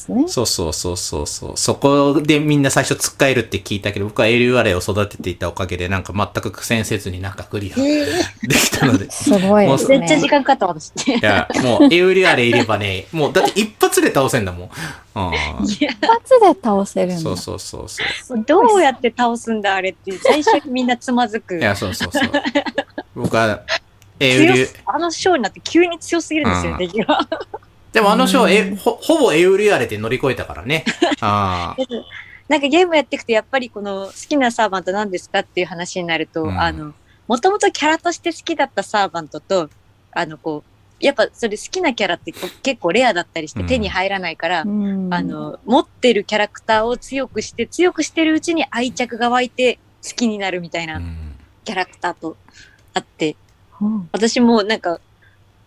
[0.47, 1.53] そうそうそうそう。
[1.57, 9.09] そこでみんな最初突っかえるって聞いたけど、僕はエウリュアレを育てていたおかげで、なんか全く苦戦せずになんかクリアできたので。
[9.13, 9.99] すごいですね。
[9.99, 10.93] めっちゃ時間かかった私。
[11.07, 14.71] いや、もう、エウリュアレいればね、もう、だって一発で倒せんだもん。
[15.15, 15.65] うん。
[15.65, 17.21] 一発で倒せるんだ。
[17.21, 18.45] そうそうそうそう。
[18.47, 21.61] どうやって倒すんだあれって最初にみんなつまずくい。
[21.61, 22.31] や、そうそうそう。
[23.15, 23.61] 僕は、
[24.21, 27.29] エウリュあのショーになって急に強すぎるんですよ、うん敵が。
[27.93, 30.85] でもあの章、え、ほ、ほぼエウリュアレで乗り越えたからね。
[31.21, 31.83] ああ。
[32.49, 36.61] なんかゲームやっていくと、やっぱりこの好きなサーバント何ですかっていう話になると、うん。
[36.61, 36.95] あの、
[37.29, 39.71] もともとキャラとして好きだったサーバントと、
[40.11, 43.67] あの、こう、やっぱそれ好きなキャラって結構レアだったりしてうん。
[43.67, 45.13] 手に入らないから、うん。
[45.13, 51.37] あ、の、持ってるキャラクターを強くして、強くしてるうちに愛着が湧いて好きになるみたいうなん。
[51.65, 52.37] キャラクターと
[52.95, 53.37] あって、
[53.81, 54.09] うん。
[54.13, 55.01] 私もなんか、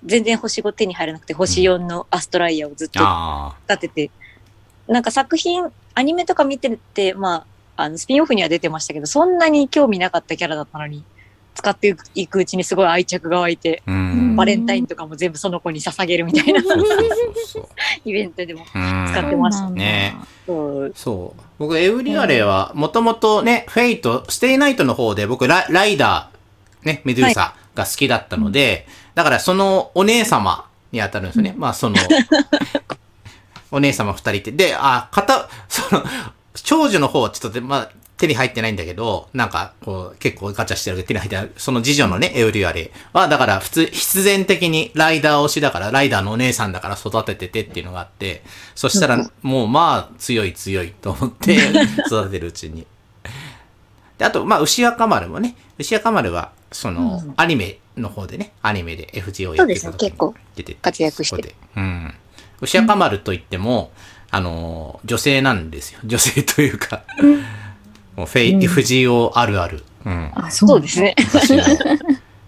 [0.04, 4.12] 全然星5手に入らなくて、星4のアストライヤーをずっとあ立てて、
[4.88, 7.46] なんか作品、アニメとか見てて、ま
[7.78, 11.04] あ、あの、スピンオフには出てましたけど、そんなに興味なかったキャラだったのに、
[11.56, 13.82] 使っていくうちにすごい愛着が湧いて。
[14.36, 16.62] バレンタインとかも全部その子に捧げるみたいな。
[18.04, 18.66] イベントでも。
[18.76, 21.42] うん使ってましたねそうそう。
[21.58, 31.56] 僕、エウリュアレは、もともとね、 Fate、stay night の方で、僕ラ、ライダー、ね、メドゥーサが好きだったので、だからそのお姉様に当たるんですよね。
[31.58, 31.96] まあ、その、
[33.72, 34.52] お姉様二人って。
[34.52, 36.04] で、あ、片、その、
[36.54, 41.52] 長女の方はちょっとで、まあ、手に入ってないんだけど、なんか、こう、結構ガチャしてるけど手に入ってない。
[41.58, 51.56] その次女のね、エウリュアレは、だから普通、必然的にライダー推しだから、ライダーのお姉さんだから育てててっていうのがあって、そしたら、もうまあ、強い強いと思って、
[52.08, 52.88] 育ててるうちに。
[54.18, 61.56] で、あと、まあ、牛若丸もね、牛若丸は、その、アニメの方でね、アニメで FGO やってるそうですね結構出てて活躍して。
[61.76, 62.14] うん。
[62.62, 63.92] 牛若丸といっても、
[64.32, 66.00] あの、女性なんですよ。
[66.06, 67.04] 女性というか、
[68.16, 69.84] もうフェイ、FGO あるある。
[70.06, 70.32] うん。
[70.36, 71.02] あ、そそうです。
[71.02, 71.16] ね。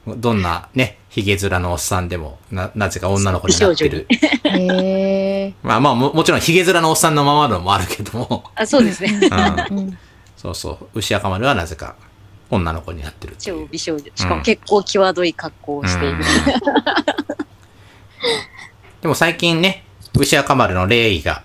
[0.05, 4.07] どんなね、ヒゲ面のおっさんでも、な、なぜか女の子になってる。
[4.43, 5.53] へえ。
[5.63, 9.19] まあまあも、もちろんヒゲ面のおっさんのままのもあるけども、あそうですね。
[9.71, 9.77] うん。
[9.79, 9.97] うん。
[10.37, 10.99] そうそう。
[10.99, 11.95] 牛若丸はなぜか
[12.49, 14.11] 女の子になってるって超美少女。
[14.15, 16.23] しかも結構際どい格好をしている。
[19.01, 19.83] でも最近ね、
[20.15, 21.43] 牛若丸のレイが、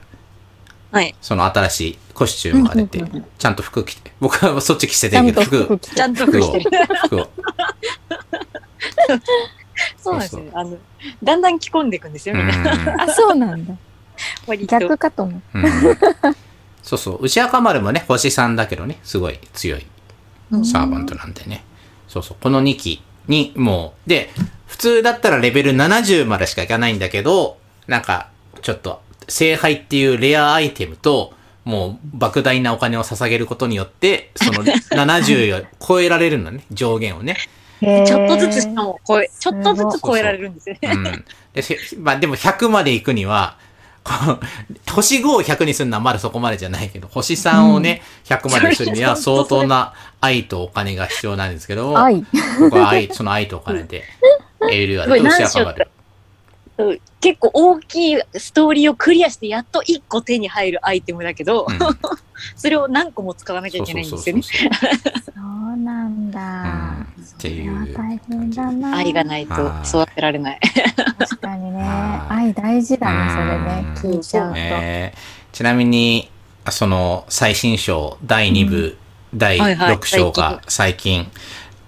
[0.91, 1.15] はい。
[1.21, 3.03] その新しいコスチュームが出て
[3.39, 6.71] ちゃんと服着て、僕はそっち着せてるけど、ちゃんと服服、着てちゃんと服してる。
[7.05, 7.29] 服を。
[9.99, 10.43] そうなんですよ。
[10.55, 10.77] あの、
[11.23, 12.97] だんだん着込んでいくんですよ、みんな。
[12.99, 13.75] あ、そうなんだ。
[14.67, 15.43] 逆かと思う。
[16.83, 17.19] そうそう。
[17.23, 19.87] 牛若丸もね、星3だけどね、すごい強い
[20.65, 21.65] サーバントなんでね。
[22.09, 22.37] そうそう。
[22.41, 24.31] この2機に、もう、で、
[24.67, 28.29] 普通だったらレベル70までしかいかないんだけど、なんか、
[28.61, 31.33] ちょっと、聖杯っていうレアアイテムと、
[31.65, 37.37] もう、莫大なお金を捧げることによって、その70を超えられるのね、 上限をね。
[37.81, 40.93] ちょっとずつしかも超え、ちょっとずつ超えられるんですよね。
[40.93, 41.25] うん。
[41.53, 43.59] で、せまあでも100まで行くには、
[44.91, 52.25] 星5を100にするのはまだそこまでじゃないけど、星3をね、100までするには 相当な愛とお金が必要なんですけど、愛。
[52.61, 54.05] 僕は愛、その愛とお金で、
[54.71, 55.87] エールアルと牛若丸。
[55.87, 55.92] うん
[57.21, 61.79] 結構大きいストーリーをクリアしてやっと1個手に入るアイテムだけど、うん
[62.57, 64.43] それを何個も使わなきゃいけないんですよね。
[64.43, 64.51] そ
[65.37, 66.63] うなんだ。
[66.65, 68.97] うんっていう大変だな。
[68.97, 69.55] 愛がないと
[69.85, 70.61] 育てられない。
[71.19, 71.83] 確かにね。
[71.83, 73.85] はい愛大事だね、それね。
[74.05, 74.57] うん聞いちゃうと。
[74.59, 76.31] えーちなみに、
[76.71, 78.97] その最新章第2部、
[79.35, 81.31] 第はいはい6章が最近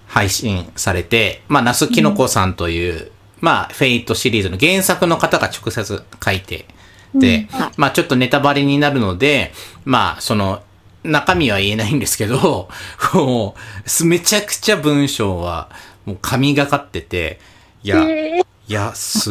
[0.06, 6.66] 配信されて、まあ、那須きのこさんという、まあ、フェイトシリーズの原作の方が直接書いて、
[7.14, 7.72] で、はい。
[7.76, 9.52] まあ、ちょっとネタバレになるので、
[9.84, 10.62] まあ、その、
[11.04, 12.68] 中身は言えないんですけど、
[13.14, 15.70] もう、すめちゃくちゃ文章は、
[16.06, 17.40] もう神がかってて、
[17.82, 18.46] いや、えー。
[18.66, 19.30] いや、す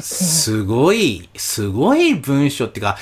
[0.00, 2.98] すごい、すごい文章っていうか、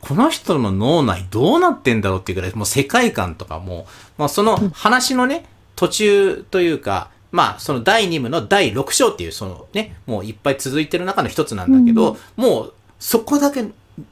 [0.00, 3.86] この人の脳内どうなってんだろうっていうぐらい、もう世界観とかも、
[4.18, 13.64] まあその話のね、途中というか、まあその第2部の第6章っていうそのね、もういっぱい続いてる中の一つなんだけど、もうそこだけ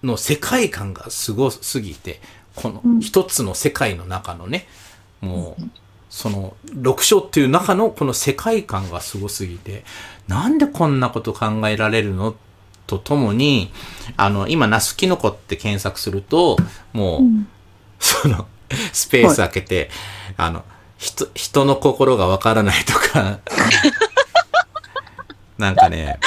[0.03, 2.21] の世界観がすごすぎて、
[2.57, 4.67] この一つの世界の中のね、
[5.21, 5.63] もう、
[6.11, 9.85] その6章っていう中のこの世界観がすごすぎて、
[10.27, 12.35] なんでこんなこと考えられるの？
[12.89, 13.71] とともに、
[14.17, 16.57] あの、今、ナスキノコって検索すると、
[16.93, 17.23] もう、
[18.01, 18.49] その、
[18.93, 19.91] スペース開けて、
[20.37, 20.65] あの、
[21.03, 23.41] 人、人の心がわからないとか、
[25.59, 26.21] なんかね、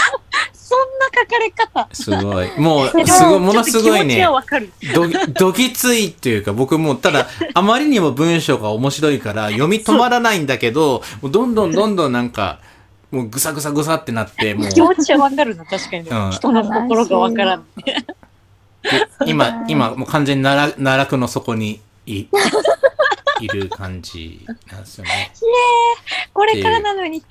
[0.54, 1.88] そんな書かれ方。
[1.94, 4.28] すごい、もう、すごい、ものすごいね。
[4.94, 12.60] どぎ、どぎついっていうか、僕もう、ただ、 あまりにも文章が面白いから、読み止まらないんだけど、もうどんどんどんどんなんか、
[13.12, 16.10] もうぐさぐさぐさってなって、もう、気持ちはわかるの、確かに。
[16.10, 17.64] うん人の心がわからん。
[17.86, 17.96] で
[19.26, 22.28] 今、今、もう完全に奈落奈落の底にい、い
[23.48, 25.32] る感じなんですよね。
[26.34, 27.24] これからなのに。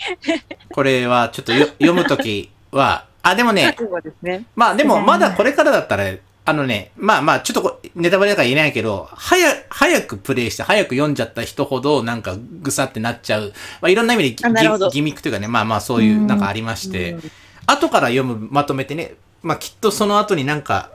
[0.73, 3.77] これは、ちょっとよ 読むときは、あ、でもね、
[4.23, 4.45] ね。
[4.55, 6.13] まあでも、まだこれからだったら、
[6.47, 13.55] あのね、まあまあ、ちょっとこネタバレだから言えないけど、早、早くプレイして、早く読んじゃった人ほど、なんか、ぐさってなっちゃう。
[13.81, 14.45] まあ、いろんな意味でギ
[14.93, 17.31] ギミックというかね、まあまあ、そういう、なんかありまして、うん
[17.67, 20.91] 後から読む、まとめてね、まあきっとその後になんか、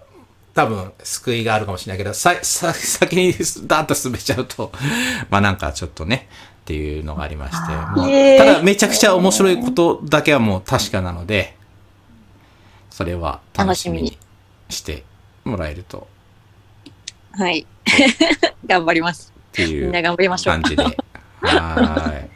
[0.59, 3.31] 多分、救いがあるかもしれないけど、さ、 さ、先に
[3.65, 4.73] ダーッと進めちゃうと、
[5.31, 6.27] まあなんかちょっとね、
[6.61, 11.55] っていうのがありまして、もうへーただめちゃくちゃ面白いことだけはもう確かなので、
[12.89, 14.17] それは楽しみに
[14.69, 15.05] して
[15.45, 16.09] もらえると、
[17.31, 17.65] はい。
[18.67, 19.31] 頑張ります。
[19.51, 20.63] っていみんなう頑張りましょう感。
[20.63, 20.83] じで。
[20.83, 22.29] はーい。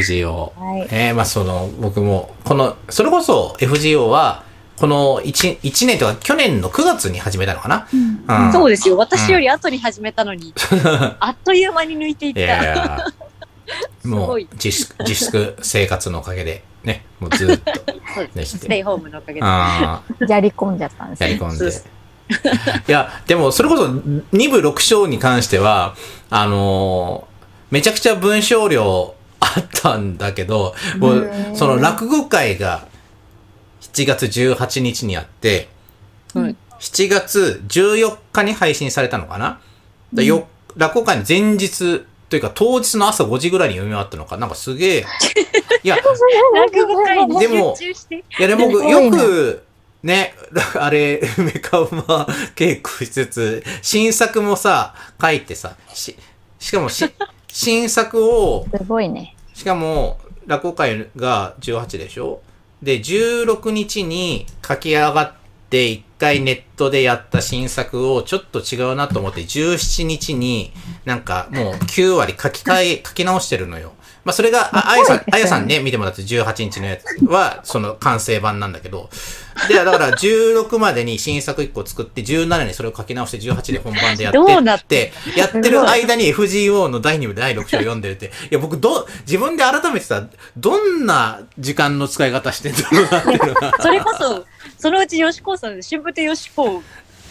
[0.00, 0.52] FGO。
[0.58, 4.42] はいえー、まあその、僕も、この、それこそ FGO は、
[4.82, 8.52] この1、一年とか去年の9月に始めたのかな、うん。
[8.52, 8.96] そうですよ。
[8.96, 10.52] 私より後に始めたのに、
[11.20, 12.64] あっという間に抜いていっいやいた。
[12.64, 13.06] や、
[14.02, 17.72] もう自粛、自粛生活のおかげで、ね、もうずっと、
[18.12, 18.34] そうです。
[18.34, 19.40] ね、しステイて、ホームのおかげで。
[19.44, 21.68] あやり込んじゃったんですやり込んで。
[22.88, 25.94] いや、でも、それこそ、2部6章に関しては、
[26.28, 27.32] あのー
[27.70, 32.90] めちゃくちゃ文章量あったんだけど、もう、その落語会が
[33.92, 35.68] 7月18日にあって、
[36.34, 36.56] はい。
[36.80, 39.60] 7月14日に配信されたのかな、
[40.12, 44.46] でよ落語会の前日というか当日の朝5時ぐらいに読み終わったのか、な？
[44.46, 45.06] んかすげえ、
[45.84, 45.96] いや、
[47.38, 47.76] でも。
[47.78, 49.62] いやでもよく、
[50.02, 50.34] ね、
[50.74, 52.26] あれ、メカウマ
[52.56, 56.16] 稽古しつつ、新作もさ、書いてさ、し、
[56.58, 57.04] しかもし、
[57.48, 59.36] 新作を、すごいね。
[59.52, 62.40] しかも、落語会が18でしょ？
[62.82, 65.32] で、16日に書き上がっ
[65.70, 70.72] て、一回ネットでやった新作をちょっと違うなと思って、17日に
[71.04, 73.92] なんかもう9割書き換え、書き直してるのよ。
[74.24, 79.10] まあそれが、ああやさん、あやさんね、見てもらって18日のやつは、その完成版なんだけど、
[79.68, 93.72] で、だから16までに新作1個作って、17にそれを書き直して18で本番でやってどうなってやってる間に FGO の第2部第6章読んでるって、いや僕ど、自分で改めてさ、どんな時間の使い方してんだろうなっていうのが。
[93.82, 94.46] それこそ、
[94.78, 96.82] そのうち吉子さん、春風亭吉子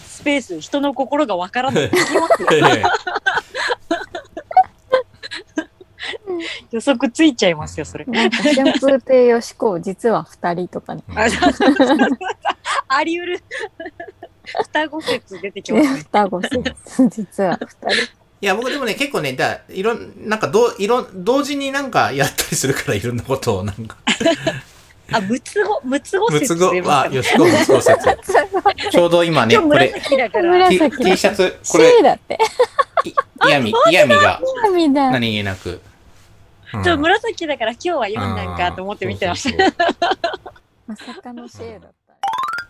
[0.07, 1.91] スペース、人の心がわからない。
[6.71, 8.05] 予測ついちゃいますよ、それ。
[8.05, 11.03] なんか春風亭よしこ、実は二人とかね。
[12.87, 13.43] あり得る。
[14.43, 15.99] 双子説出てきますね。
[16.11, 18.03] 双子説、実は二人。
[18.43, 23.97] いや、僕でもね、結構ね、だいろん、なんかどう、いろん、同時になんかやったりするから、いろんなことを、なんか、
[25.11, 27.97] あ、ムツゴ、ムツゴムツゴ説出、あ、ますよしこムツゴ説。
[28.89, 29.93] ちょうど今ね、これ。
[29.93, 32.39] T, シャツ、これ、だって。
[33.03, 33.09] い
[33.59, 34.07] みたい
[35.11, 35.11] な。
[35.11, 35.81] 何気なく。
[36.73, 39.65] うんちょっと紫だから今日は読んだんかと思って見てました。
[40.87, 41.91] まさかの C だったね。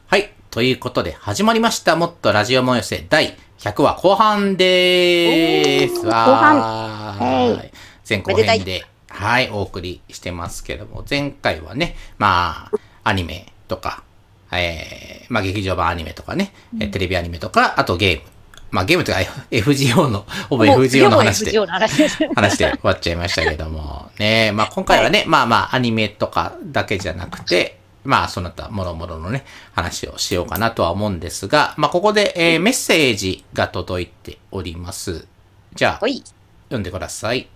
[0.08, 0.32] はい。
[0.50, 1.96] ということで、始まりました。
[1.96, 6.00] もっとラジオも寄せ第100話後半でーす。
[6.00, 7.72] おーわ後半ーい。
[8.08, 14.04] 前後編で、はい、お送りしてますけども、前回はね、まあ、アニメとか、
[14.52, 18.24] えー、まあ劇場版アニメとかね、えテレビアニメとか、あとゲーム。
[18.72, 21.60] まあゲームというか FGO の、 ほぼ FGO の話で。
[21.60, 22.18] 話です。
[22.34, 24.10] 話で終わっちゃいましたけども。
[24.18, 35.28] ねまあ今回はね、まあまあアニメとかだけじゃなくて、まあその他もろもろのね、話をしようかなとは思うんですが、まあここで、えーメッセージが届いております。
[35.76, 36.24] じゃあ、はい。
[36.66, 37.50] 読んでください。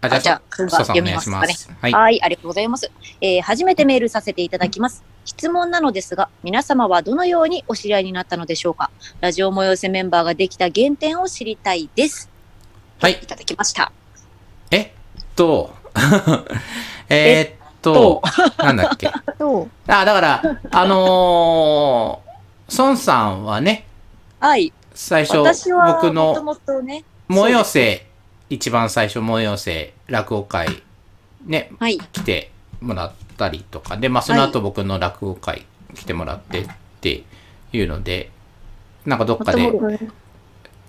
[0.00, 1.70] あ、あじゃあ、そ僕が読そさんお願いしみます。
[1.80, 2.90] はい、ありがとうございます。
[3.20, 5.04] えー初めてメールさせていただきます。
[5.24, 8.90] 質問なのですが、皆様はどのようにお知り合いになったのでしょうか？
[9.20, 12.28] ラジオ催せメンバーができた原点を知りたいです。
[13.00, 13.92] はいいただきました。
[14.70, 15.74] えっと、
[17.08, 18.22] えーっと、
[18.58, 19.10] なんだっけ？
[19.38, 23.86] と、あ、だから、あのー、孫さんはね、
[24.38, 24.72] はい。
[24.94, 26.34] 最初、私は僕の
[27.28, 28.06] 催せ、
[28.48, 30.82] 一番最初催せ、落語会、
[31.46, 31.98] ね、はい。
[31.98, 32.50] 来て
[32.80, 36.68] もらったりとか、で、まあその後僕の落語会来てもらってっ
[37.00, 37.24] て
[37.72, 38.30] いうので、
[39.06, 39.72] なんかどっかで、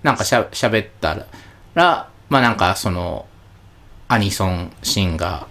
[0.04, 1.18] なんかしゃ喋った
[1.74, 3.26] ら、まあなんかその、
[4.08, 5.46] アニソンシンガー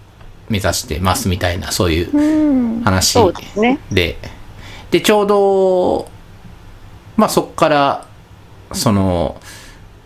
[0.51, 2.81] 目指してますみたいな、そういううん。
[2.83, 3.79] 話ですね。
[3.91, 4.19] で、
[4.91, 6.11] で、ちょうど、
[7.17, 8.07] まあそっから、
[8.73, 9.41] その、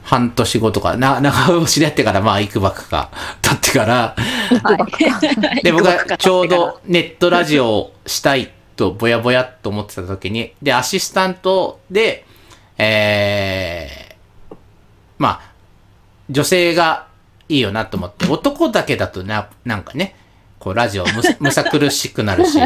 [0.04, 3.10] 半年後とか、な、 長押しでやってから、まあ、いくばくか、
[3.42, 4.14] 経ってから、
[4.62, 4.74] は
[5.60, 5.62] い。
[5.62, 12.26] で、僕いくばくかがちょうどネットラジオをしたいと、ぼやぼやっと思ってた時に、で、アシスタントで、
[12.76, 14.54] えー、
[15.18, 15.52] まあ、
[16.28, 17.06] 女性が
[17.48, 20.16] いいよなと思って、男だけだとな、なんかね、
[20.58, 22.58] こう、ラジオむ むさ苦しくなるし、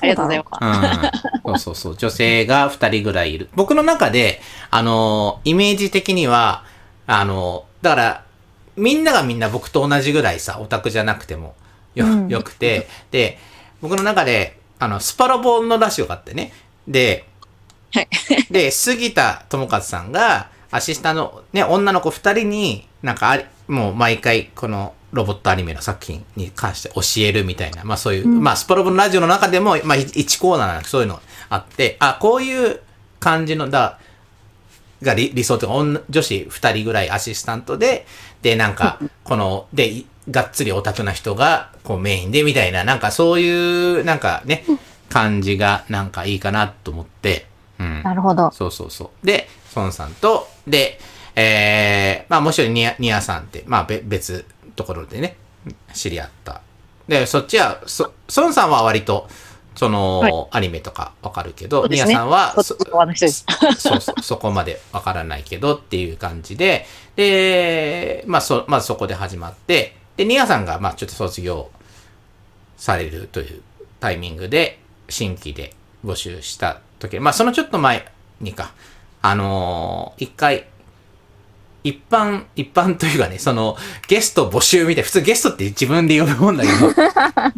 [0.00, 1.44] ありがとうございます。
[1.46, 1.58] うん。
[1.58, 1.96] そうそうそう。
[1.96, 3.48] 女性が二人ぐらいいる。
[3.54, 6.64] 僕の中で、あの、イメージ的には、
[7.06, 8.24] あの、だから、
[8.76, 11.54] みんながみんな僕と同じぐらいさ、オタクじゃなくても
[11.94, 13.38] よ、うんよくて、で、
[13.80, 16.52] 僕の中で、あの、スパロボのラジオがあってね。
[16.86, 17.26] で、
[17.92, 18.08] はい
[18.50, 32.80] で、杉田智和さんが、アシスタのね、女の子二人に、なんかあり、もう毎回、この、ロボットアニメの作品に関して教えるみたいな、まあそういう、うんまあスパロボのラジオの中でも、まあ1コーナーなんかそういうのあって、あ、こういう
[33.20, 33.98] 感じの、だ、
[35.02, 38.06] が理理想というか、女女子二人ぐらいアシスタントで、
[38.42, 44.64] で、なんか、この、で、いがっつりオタクな人が、こうメインでみたいな、なんかそういう、なんかね、
[45.08, 47.46] 感じが、なんかいいかなと思って、
[47.78, 48.02] うん。
[48.02, 48.50] なるほど。
[48.50, 49.26] そうそうそう。
[49.26, 51.00] で、孫さんと、で、
[51.34, 54.44] えー、まあもちろんニア、ニアさんって、まあべ別
[54.78, 55.36] ところでね、
[55.92, 56.62] 知り合った。
[57.08, 59.28] で、そっちは、そ、孫さんは割と
[59.78, 62.76] その、はいアニメとかわかるけど、ねニアさんは、そ。
[63.76, 71.70] そうそう、そこまでわからないけどっていう感じで、で、まあそ、まずそこで始まって、で、ニアさんが、まあちょっと卒業
[72.76, 73.62] されるという
[74.00, 75.74] タイミングで、新規で
[76.04, 78.10] 募集した時、まあそのちょっと前
[78.40, 78.72] にか、
[79.22, 80.66] あのー一回、
[81.88, 83.76] 一般、一般というかね、その、
[84.08, 86.94] ゲスト募集みたい、普通ゲストって自分で呼ぶもんだけど、募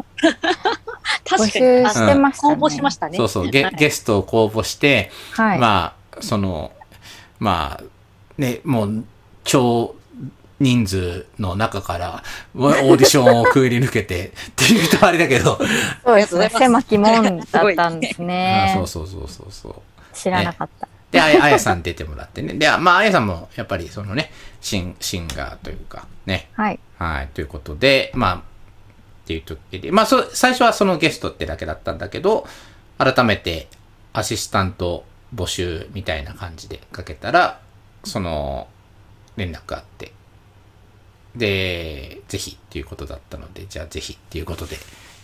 [1.25, 1.51] 確かに。
[1.51, 2.55] 集あしてましたね。
[2.55, 3.17] 公募しましたね。
[3.17, 5.59] そうそう、ゲはいゲストを公募して、はい。
[5.59, 6.71] まあ、その、
[7.39, 7.83] まあ、
[8.37, 9.03] ね、もう、
[9.43, 9.95] 超
[10.59, 12.23] 人数の中から、
[12.55, 15.59] オーディションをくぐり抜けて、 っていうとあれだけど、
[16.05, 16.49] そうですね。
[16.49, 18.71] 狭き門だったんです あね。
[18.75, 19.73] そうそうそうそうそう。
[20.13, 20.87] 知らなかった。
[21.11, 22.53] で、あやさん出てもらってね。
[22.53, 24.31] で、まあ、あやさんも、やっぱりそのね、
[24.61, 26.49] シン、シンガーというか、ね。
[26.53, 26.79] はい。
[26.97, 28.41] はい、ということで、まあ、っ
[29.25, 32.47] ていう時で、まあ、そ、最初はそのゲストってだけだったんだけど、
[32.97, 33.67] 改めて
[34.13, 35.03] アシスタント
[35.35, 37.59] 募集みたいな感じでかけたら、
[38.03, 38.67] その、
[39.35, 40.13] 連絡があって、
[41.35, 44.77] で、ぜひっていうことだったので、じゃあぜひっていうことで、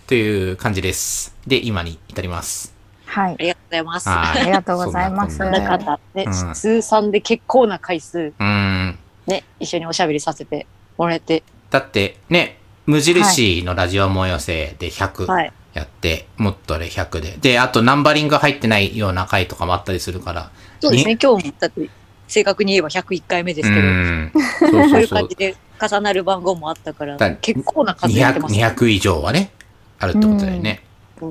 [0.08, 1.36] という感じです。
[1.46, 2.77] で、今に至ります。
[3.08, 3.36] はいあ。
[3.40, 4.10] りがとうございます。
[4.10, 4.42] はい。
[4.42, 9.00] ありがとうございますそんなこんなでうん通算で結構な回数、うーん。
[9.28, 15.52] ね、一緒におしゃべりさせてもらえて、だって、ね、無印のラジオも寄せで100はい。
[15.74, 17.38] やって、もっとで100で。
[17.40, 20.50] で、あとナンバリング入ってないような回とかもあったりするから。
[20.80, 21.90] そうですね、今日も、だって、
[22.28, 24.32] 正確に言えば101回目ですけど、うん。
[24.34, 25.36] そうそうそそういうう感じ。
[25.36, 28.56] で重なる番号もあったからだ、結構な数やって200、ます。
[28.56, 29.52] 200以上はね、
[30.00, 30.82] あるってことだよね。
[31.22, 31.26] い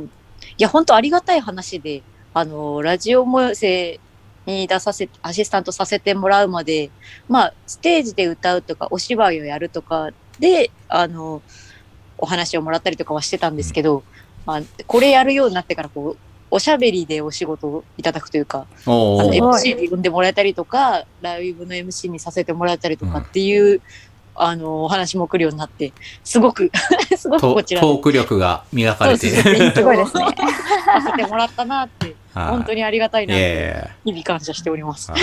[0.62, 2.02] や、本当ありがたい話で、
[2.34, 4.00] あの、ラジオも寄せ
[4.46, 6.90] に出させ、アシスタントさせてもらうまで、
[7.28, 11.42] まあ、ステージで歌うとか、お芝居をやるとかで、あの、
[12.18, 14.02] お話をもらったりとかはしてたんですけど、
[14.44, 16.18] まあ、これやるようになってから、こう、
[16.50, 19.30] おしゃべりでお仕事をいただくというか、あの。
[19.32, 23.80] MC で呼んでもらえたりとか、ライブの MC にさせてもらえたりとかっていう、
[24.38, 25.92] あの、お話も来るようになって、
[26.24, 26.70] すごく、
[27.16, 29.42] すごくトこちらトーク力が磨かれてす
[29.82, 30.24] ごいですね。
[30.84, 35.10] さ せてもらったなって、はい本当にありがたいなって、日々感謝しております。
[35.10, 35.20] はい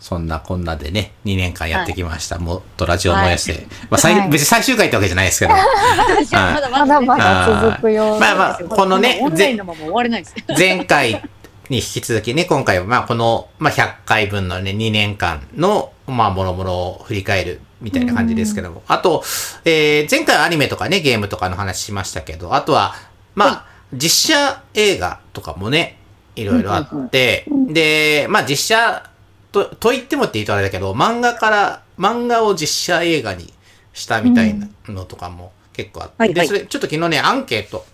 [0.00, 2.38] そんなこんなでね、2年間やってきました。
[2.38, 3.66] もっとラジオもやせ。
[3.90, 5.52] まあ、別に最終回ってわけじゃないですけど。
[6.32, 10.34] まだまだまねだ続くようまあまあ、このねオ、ンラインのまま終われないです。
[10.56, 11.22] 前回
[11.70, 18.82] に引き続きね、今回はまあこの、まあ、100回分のね、2年間の、まあ、もろもろを振り返るみたいな感じですけども。
[18.86, 19.22] あと、
[19.64, 22.94] えー前回はアニメとかね、ゲームとかの話しましたけど、あとは、
[23.34, 25.98] まあ、実写映画とかもね、
[26.36, 29.10] いろいろあって、で、まあ実写
[29.52, 33.52] と、と言ってもって言うとあれだけど、漫画から、漫画を実写映画に
[33.92, 37.84] したみたいなのとかも結構あって、で、それ、ちょっと昨日ね、アンケート、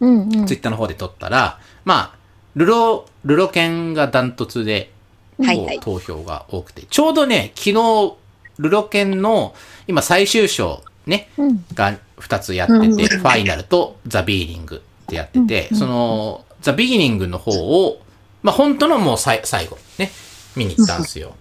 [0.00, 2.19] ツイッターの方で取ったら、まあ、
[2.56, 4.92] ルロ、ルロケンがダントツで、
[5.38, 5.64] はい。
[5.64, 8.14] はい投票が多くて、ちょうどね、昨日、
[8.58, 9.54] ルロケンの、
[9.86, 11.64] 今最終章ね、うん。
[11.74, 18.00] が2つやってて、ファイナルとザ・ビーニングってやってて、その、ザ・ビギニングの方を、
[18.42, 20.10] まあ、本当のもうさい最後、ね、
[20.56, 21.34] 見に行ったんですよ。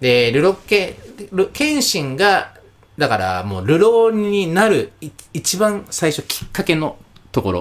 [0.00, 0.96] で、ルロケ
[1.32, 2.54] ン、ルケンシンが、
[2.98, 6.96] だからもうルローになるい一番最初きっかけの
[7.32, 7.60] ところ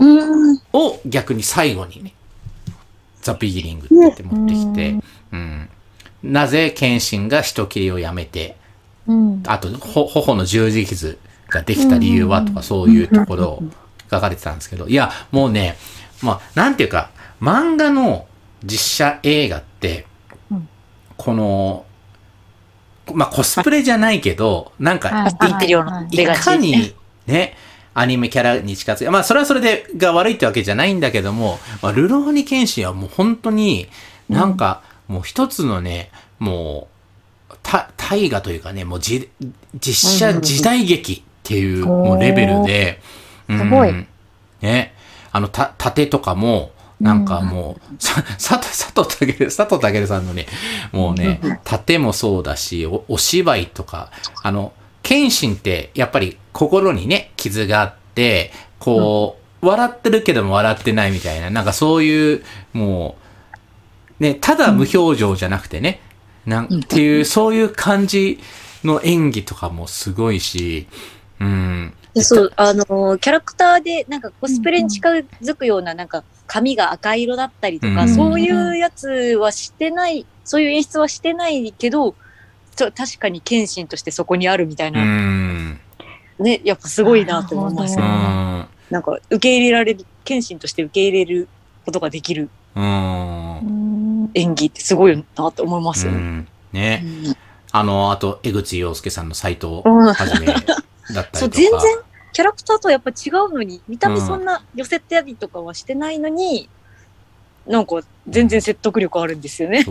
[0.73, 2.13] を逆に最後にね、
[3.24, 4.99] ザ・ビギニングって言って持ってきて、
[5.32, 5.69] うん。
[6.24, 8.55] なぜケンシンが人切りをやめて、
[9.07, 9.43] うん。
[9.47, 11.17] あと、ほ、頬の十字傷
[11.49, 13.63] ができた理由はとか、そういうところを
[14.09, 15.76] 書かれてたんですけど、いや、もうね、
[16.21, 17.11] まあ、なんていうか、
[17.41, 18.28] 漫画の
[18.63, 20.05] 実写映画って
[20.49, 20.69] うん、
[21.17, 21.86] この、
[23.13, 25.28] まあ、コスプレじゃないけど、なんか、は
[26.09, 26.95] いかに、
[27.28, 27.55] ね、
[27.93, 33.87] アニメキャラに近づいまあ、それはそれで、が悪いってわけじゃないんだけども、まあ、ルローニケンシンはもう本当に、
[34.29, 36.87] なんか、もう一つのね、も
[37.49, 39.29] う、た、大河というかね、もうじ、
[39.79, 42.99] 実写時代劇っていう、もうレベルで、
[43.47, 43.59] うん。
[43.59, 43.93] すごい。
[44.61, 44.93] ね、
[45.31, 50.47] あの、た、盾とかも、なんかもう、さ、佐藤、佐藤健、佐藤健さんのね、
[50.91, 54.09] もうね、盾もそうだし、お、お芝居とか、
[54.41, 54.71] あの、
[55.03, 62.43] 謙信ってやっぱり心にね、傷があって、こう、笑ってるけども笑ってないみたいな、なんかそういう、
[62.73, 63.15] も
[64.19, 66.01] う、ね、ただ無表情じゃなくてね、
[66.45, 68.39] なんていう、そういう感じ
[68.83, 70.87] の演技とかもすごいし、
[71.39, 71.93] うん。
[72.13, 72.85] でそう、あの、
[73.17, 78.09] キャラクターで、なんかコスプレに近づくような、なんか髪が赤色だったりとか、うん。
[78.09, 82.15] そういうやつはしてない、そういう演出はしてないけど、
[82.76, 85.80] ちょ確かに謙信としてそこにあるみたいうな、ん。
[86.39, 88.03] ね、やっぱすごいなと思いますね。
[88.03, 88.67] ん。
[88.89, 91.47] なんか受け入れられる、謙信として受け入れる
[91.86, 96.17] ことができる演技ってすごいなって思いますよね。
[96.17, 96.47] うん。
[96.74, 97.01] ね。
[97.26, 97.36] うん
[97.76, 101.30] あの、あと、江口洋介さんの斎藤うんはじめだったりとか。
[101.34, 101.80] そう、全然
[102.32, 106.69] キャラクターとはやっぱ違うのに、見た目そんな寄せたりとかはしてないのに、
[107.68, 109.86] なんか全然説得力あるんですよね。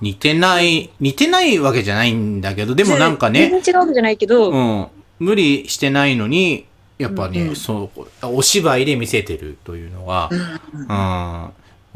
[0.00, 4.86] 似てない、似てないわけじゃないんだけど、でもなんかね、全然違うわけじゃないけど、うん、
[5.18, 6.66] 無理してないのに、
[6.98, 7.48] やっぱね、うん。
[7.48, 10.28] うんそう、お芝居で見せてるというのが、
[10.72, 11.44] うん。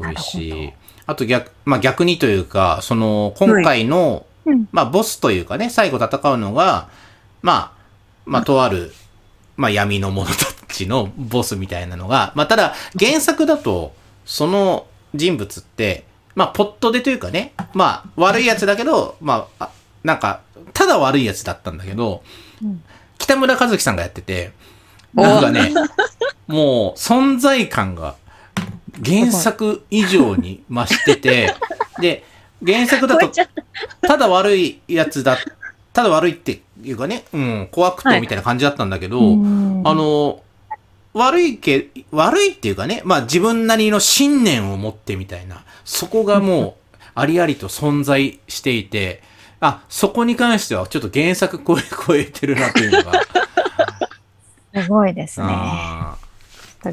[0.01, 0.73] うん、美味しい。
[1.05, 4.67] あと逆、まあ逆にというか、その、今回の、うん。
[4.71, 6.89] まあボスというかね、最後戦うのが、
[7.41, 7.71] まあ、
[8.25, 8.93] まあとある、
[9.57, 13.93] まあ闇の者たちのボスみたいなのが、まあただ原作だと、
[14.25, 16.05] その人物って、
[16.35, 19.69] まあポットでというかね、まあ悪いやつだけど、まあ、あ
[20.03, 20.41] なんか、
[20.73, 22.23] ただ悪いやつだったんだけど、
[22.63, 22.83] うん。
[23.17, 24.51] 北村和樹さんがやってて、
[25.13, 25.73] なんかね、
[26.47, 28.15] もう存在感が
[29.03, 31.55] 原作以上に増してて、
[31.99, 32.23] で、
[32.65, 33.47] 原作だとた。
[34.07, 35.37] ただ悪いやつだ、
[35.93, 39.81] ただ悪いっていうかね、うん、怖くとみたいな感じだったんだけど、うん。
[39.85, 40.41] あの、
[41.13, 49.21] 悪いけ、悪いっていうかね、まあ自分なりの信念を持ってみたいな、そこがもう、 ありありと存在していて、
[49.59, 53.21] あ、そこに関してはちょっと原作超え、超えてるなというのが。
[54.83, 55.47] すごいですね。
[55.49, 56.15] あ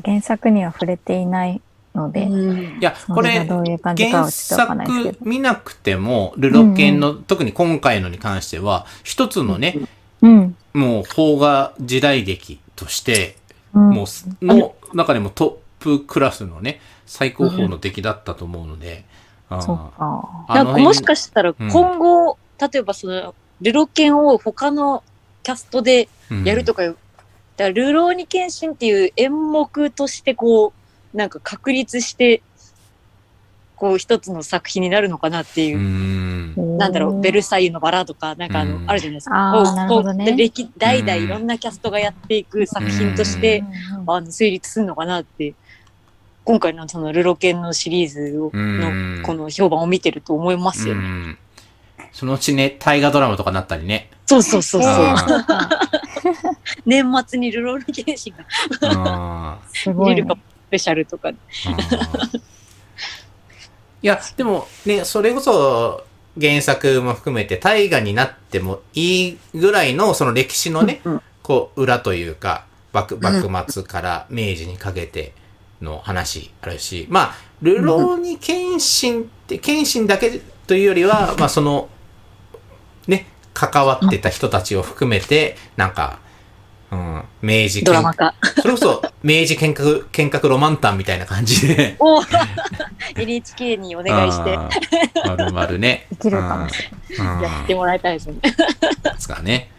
[0.05, 1.61] 原作には触れていない
[1.95, 4.31] ので、ーいや、そこれ、原。
[4.31, 4.77] 作
[5.21, 9.79] 見なくても、ルロケンの、特に今回のに関しては、一つのね、
[10.23, 10.57] うん。
[10.75, 13.46] もう邦画時代劇として、うん
[13.79, 19.05] もうす、の中でもトップクラスのね、最高峰の出来だったと思うので、
[19.49, 20.55] あーそっか。
[20.55, 25.03] なんかもしかししたら今後、例えばその、ルロケンを他の
[25.43, 26.09] キャストで
[26.45, 26.97] やるとか、だか
[27.59, 30.73] らルローニケンシンっていう演目としてこ
[31.15, 32.43] う、なんか確立して、
[33.77, 35.81] こう一つの作品になるのかなっていうう。
[35.81, 36.79] ん。
[36.79, 39.53] なんだろう、ベルサイユのバラとか、なんかあの、うんあるじゃないですか。
[39.89, 43.63] こうねこう歴代々いろんなキャストがやっていく作品として、
[43.99, 45.55] うんあの、成立するのかなって、
[46.45, 51.01] 今回のそのルロケンのシリーズをうんの、この評判を見てると思いますよね。
[51.01, 51.39] うん
[52.13, 54.09] そのうちね、大河ドラマとかなったりね。
[54.25, 55.17] そうそうそうそう。
[56.87, 58.47] 年末にルロケンシンが
[58.81, 60.35] あすごいね見れるか。
[60.35, 61.31] も、スペシャルとか。
[64.03, 66.05] ーいや、でもね、それこそ
[66.41, 75.33] 原作も含めて大河になってもいいぐらいのその歴史のね、うんこう、裏というか、幕、幕末から明治にかけて
[75.81, 81.89] の話あるし、まあ、ルローニ謙信って、謙信だけというよりは、まあその、
[83.07, 86.19] ね、関わってた人たちを含めて、なんか、
[86.91, 88.35] うん、明治ドラマ化。
[88.61, 91.97] それこそ、明治 見学、見学ロマンタンみたいな感じで。
[91.99, 92.23] を
[93.17, 94.57] NHK にお願いして。
[95.25, 96.07] まるまるね。
[96.11, 97.43] できるかもしれない。
[97.43, 98.35] やってもらいたいですね。
[98.41, 98.51] で
[99.19, 99.71] すからね。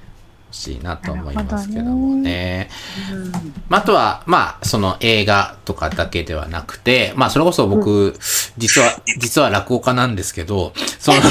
[0.48, 2.70] 欲しいなと思いますけどもね。
[3.12, 3.32] うん
[3.70, 8.16] まあ、あとは、まあ、その映画とかだけではなくて、まあ、それこそ僕、
[8.58, 11.24] 実は、実は落語家なんですけど、その、れ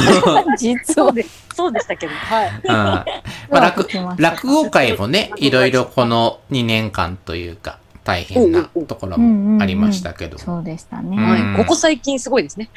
[0.58, 1.12] 実は
[1.54, 2.12] そうで、したけど。
[2.12, 2.50] はい。
[2.64, 3.04] うんま
[3.50, 3.88] あ、落
[4.18, 10.38] 落語会もね、いろいろこの2年間というか、大変なところもありましたけど。
[10.38, 11.16] そうでしたうんね。
[11.16, 11.56] はい。
[11.56, 12.70] ここ最近すごいですね。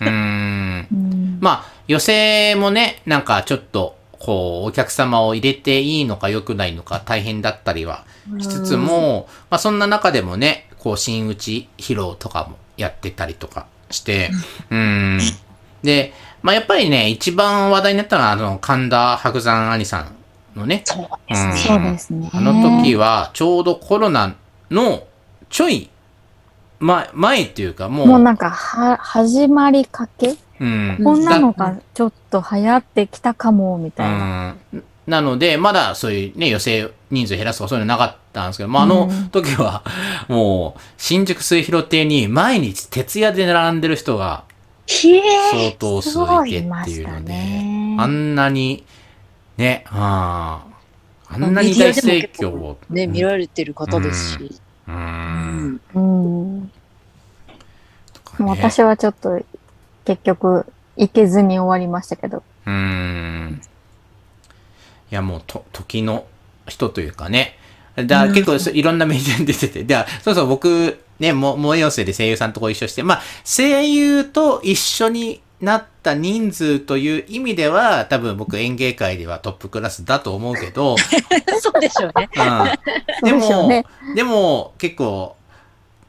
[0.00, 0.86] うーん。
[0.92, 8.04] うんまあ、寄席もね、なんかちょっと、こう、お客様を入れていいのか良くないのか大変だったりは
[8.38, 14.30] しつつも、まあそんな中でもね、こう、新内披露とかもやってたりとかして、
[14.70, 15.18] うん。
[15.82, 16.12] で、
[16.42, 21.56] まあやっぱりね、一番話題になったのは、あの、神田伯山兄さんのね、そうですね。
[21.56, 22.30] そうですね。
[22.32, 24.34] あの時は、ちょうどコロナ
[24.70, 25.04] の
[25.50, 25.90] ちょい
[26.78, 34.56] 前、前っていうかもう、もうなんか、は、始まりかけうんこんなのがちょっと流行ってきたかも、みたいな。
[34.72, 39.84] うんなので、まだそういうね、予選人数減らすとかそういうのなかったんですけど、まあ、あのうん時は、
[40.28, 44.42] もう、新宿末広亭に毎日徹夜で並んでる人が
[44.86, 48.84] 相当数すごいいてっていうのいましたで、ねあんなに、
[49.56, 50.64] ね、あ
[51.30, 52.78] あ、あんなに大盛況を。
[52.90, 54.54] ね、見られてる方ですし。
[54.88, 54.90] う。
[54.90, 55.80] うんん。
[55.94, 56.70] うん。
[58.40, 59.40] 私はちょっと、
[60.06, 60.64] 結局、
[60.96, 62.42] 行けずに終わりましたけど。
[62.64, 63.60] うーん。
[65.10, 66.24] いや、もう、と、時の
[66.66, 67.58] 人というかね。
[67.96, 69.84] だから結構そいろんなメディアに出てて。
[69.84, 80.96] で、そうそう、僕、ね、も、萌え寄せで声優さんとご一緒して、まあ、声優と一緒になった人数という意味では、多分僕演芸界ではトップクラスだと思うけど、
[81.60, 82.28] そうでしょうね。
[83.22, 83.28] うん。
[83.28, 83.84] でも、ね
[84.14, 85.36] でも結構、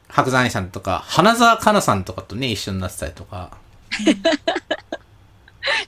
[0.08, 3.50] 白山さんとか、花澤香菜さんとかとね、一緒になってたりとか、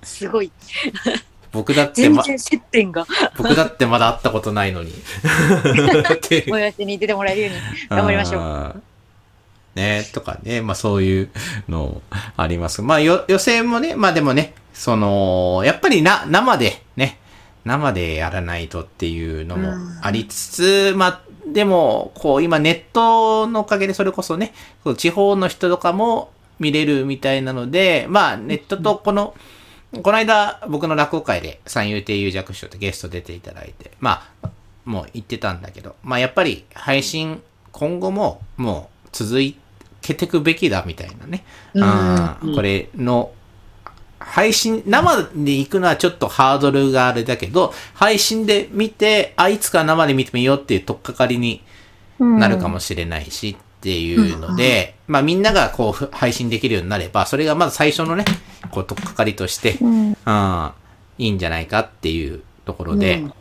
[0.03, 0.51] すごい。
[1.53, 4.93] 僕だってま、全然接点が、僕だってまだ会ったことないのに。
[6.49, 7.57] もやしに出てもらえるように
[7.89, 8.77] 頑張りましょう。
[8.77, 8.83] う。
[9.75, 11.31] ねとかね、まあそういう
[11.69, 12.03] の
[12.37, 12.83] あります。
[12.83, 17.19] まあよ予選もね、まあでもね、その、やっぱりな、生でね、
[17.65, 19.73] 生でやらないとっていうのも
[20.03, 24.53] ありつつ、まあでも、こう今ネットのおかげでそれこそね、
[24.97, 26.31] 地方の人とかも
[26.61, 29.35] 見れるみたいなので、まあネットとこの、
[30.03, 34.51] この間僕の落語会で三遊亭遊弱師匠とゲスト出ていただいて、まあ、
[34.85, 37.43] もう言ってたんだけど、まあやっぱり配信
[37.73, 39.41] 今後ももう続
[40.01, 41.45] けていくべきだみたいなね。
[41.75, 42.49] うん。
[42.51, 42.55] うん。
[42.55, 43.33] これの
[44.21, 51.63] 配信、生で行くのはちょっとハードルがあれだけど、配信で見て、あ、いつか生で見てみようっていう取っかかりに
[52.19, 58.27] なるかもしれないしっていうので、まあみんながこうふ配信できるようになれば、それがまず最初のね、
[58.71, 60.17] こう取っかかりとして、うん。
[60.27, 60.73] うん、
[61.17, 63.33] いいんじゃないかっていうところで、うん。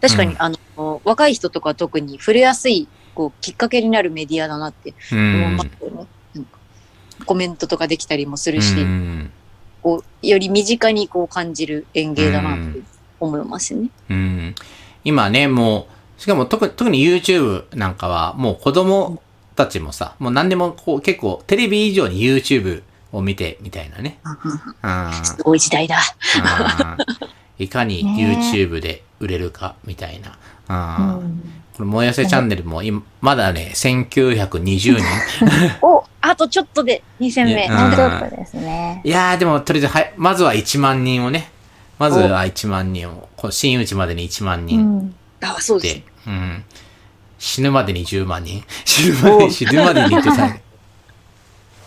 [0.00, 0.42] 確かに、うん。
[0.42, 6.06] あの、若い人とか特に触れやすい、こう、きっかけになるメディアだなってう思いんますよね。
[6.34, 6.58] なんか
[7.26, 9.30] コメントとかできたりもするうし、ん。
[9.82, 12.80] こう、より身近にこう感じる演芸だなって
[13.20, 13.90] 思いますよね。
[14.08, 14.54] うん。
[15.04, 15.86] 今ね、も
[16.18, 19.22] う、しかも特に、特に YouTube なんかは、もう子供
[19.56, 22.82] たちもさ、もう何でもこう結構テレビ以上に YouTube
[23.12, 24.18] を見てみたいなね。
[24.82, 25.98] うんすごい時代だ。
[25.98, 30.38] うんいかにね YouTube で売れるかみたいな。
[30.68, 35.02] うんうんこのもやせチャンネルも今、まだね、1920人。
[35.80, 37.66] お、あとちょっとで2戦目。
[37.66, 39.00] うんもうちょっとですね。
[39.02, 41.50] いやーでもとりあえず、はい、まずは1万人をね、
[41.98, 45.14] まずは1万人を、こう真打ちまでに1万う人ん。
[45.42, 46.64] あ、そうですで。、うん。
[47.40, 48.62] 死ぬまでに10万人。
[48.84, 50.56] 死ぬまで、死ぬまでにってさ、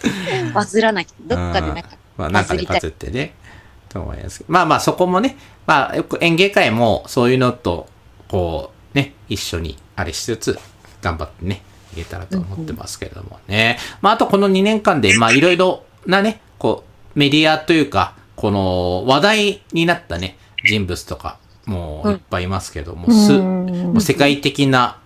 [0.53, 1.13] バズらなきゃ。
[1.21, 3.35] どっかでなんか、まあ、なんかでバズってね。
[3.87, 5.37] と思いますけどまあまあそこもね、
[5.67, 7.87] まあよく演芸会もそういうのと、
[8.27, 10.59] こう、ね、一緒にあれしつつ、
[11.03, 11.61] 頑張ってね、
[11.93, 13.77] いけたらと思ってますけれどもね。
[14.01, 16.83] まああとこの2年間で、まあいろいろなね、こ
[17.15, 20.35] う、メディアというか、この話題になったね、
[20.65, 21.37] 人物とか、
[21.67, 24.97] もういっぱいいますけども、す、うんもう世界的な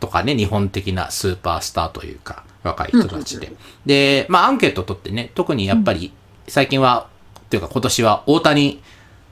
[0.00, 3.52] とかね、日本的なスーパースターというか、若い人たちで。
[3.84, 6.12] で、まあアンケート取ってね、特にやっぱり
[6.48, 7.08] 最近は、
[7.50, 8.82] というか今年は大谷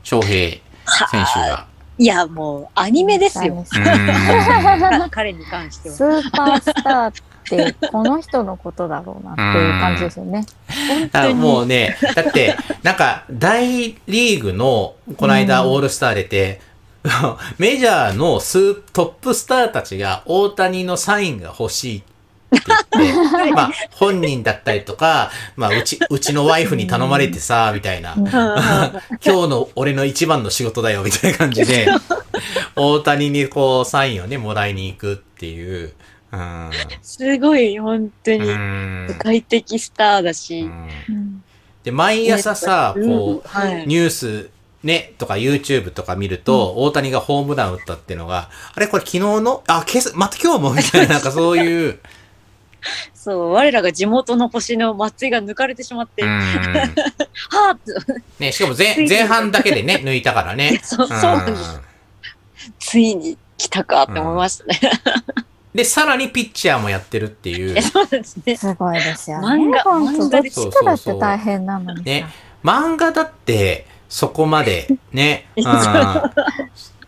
[0.02, 0.60] 翔平
[1.10, 3.64] 選手が、いや、もう、アニメですよ。
[5.10, 6.20] 彼に関してスは。
[6.20, 7.12] ーパースターっ
[7.44, 10.44] てこの人のことだろうなっていう感じですよね。
[10.68, 11.34] あ本当に。
[11.34, 16.60] もうね、だって、なんか、大リーグの、この間オールスター出て、
[17.58, 22.14] メジャーのスートップスターたちが大谷のサインが欲しいって
[22.98, 28.14] 言って、 まあ、本人だったりとか、まあ、うち、うちのワイフに頼まれてさ、みたいな。
[28.14, 28.42] うん 今
[29.20, 31.88] 日の俺の一番の仕事だよ、みたいな感じで、
[32.76, 35.92] 大谷にこう、サインをね、もらいに行くっていう。
[36.32, 36.70] うん。
[37.02, 40.62] すごい、本当うに、ん世界的スターだうし。
[40.62, 41.44] んうん
[41.84, 43.86] で、毎朝さ、うんこう、はい。
[43.86, 44.50] ニュース、
[44.84, 51.98] ね、とか YouTube とか見ると、大谷がホームラン打ったっていうのが、あれこれ昨日のあ、今朝、また今日もみたいな、 なんかそういう、
[53.14, 56.28] そう、我らが地元の星の松井が抜かれてしまって、うん。
[56.38, 60.78] はぁって、ね、しかも前前半だけでね、抜いたからね。
[60.84, 61.80] そうそうなんです
[62.78, 64.80] ついに来たかって思いましたね。
[65.74, 67.80] で、さらにピッチャーもやってるっていうえ。
[67.80, 68.56] そうですね。
[68.56, 69.46] すごいですよね。
[69.46, 72.02] 漫画本当漫画でどっちかだって大変なのにさ。
[72.04, 72.26] ね、
[72.62, 75.48] 漫画だって、そこまで、 ね。
[75.56, 75.64] うん、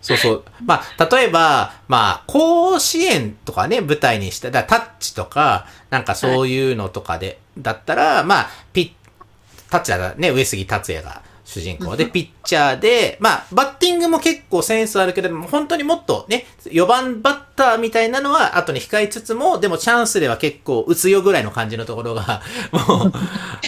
[0.02, 0.44] そうそう。
[0.64, 22.42] まあ、例えば、まあ、甲子園とかね、舞台にした、だタッチとか、なんかそういうのとかで、だったら、まあ、ピッ、タッチだね、上杉達也が主人公で、ピッチャーで、まあ、バッティングも結構センスあるけれども、本当にもっとね、4番バッターみたいなのは後に控えつつも、でもチャンスでは結構打つよぐらいの感じのところが、
[22.88, 23.12] もう、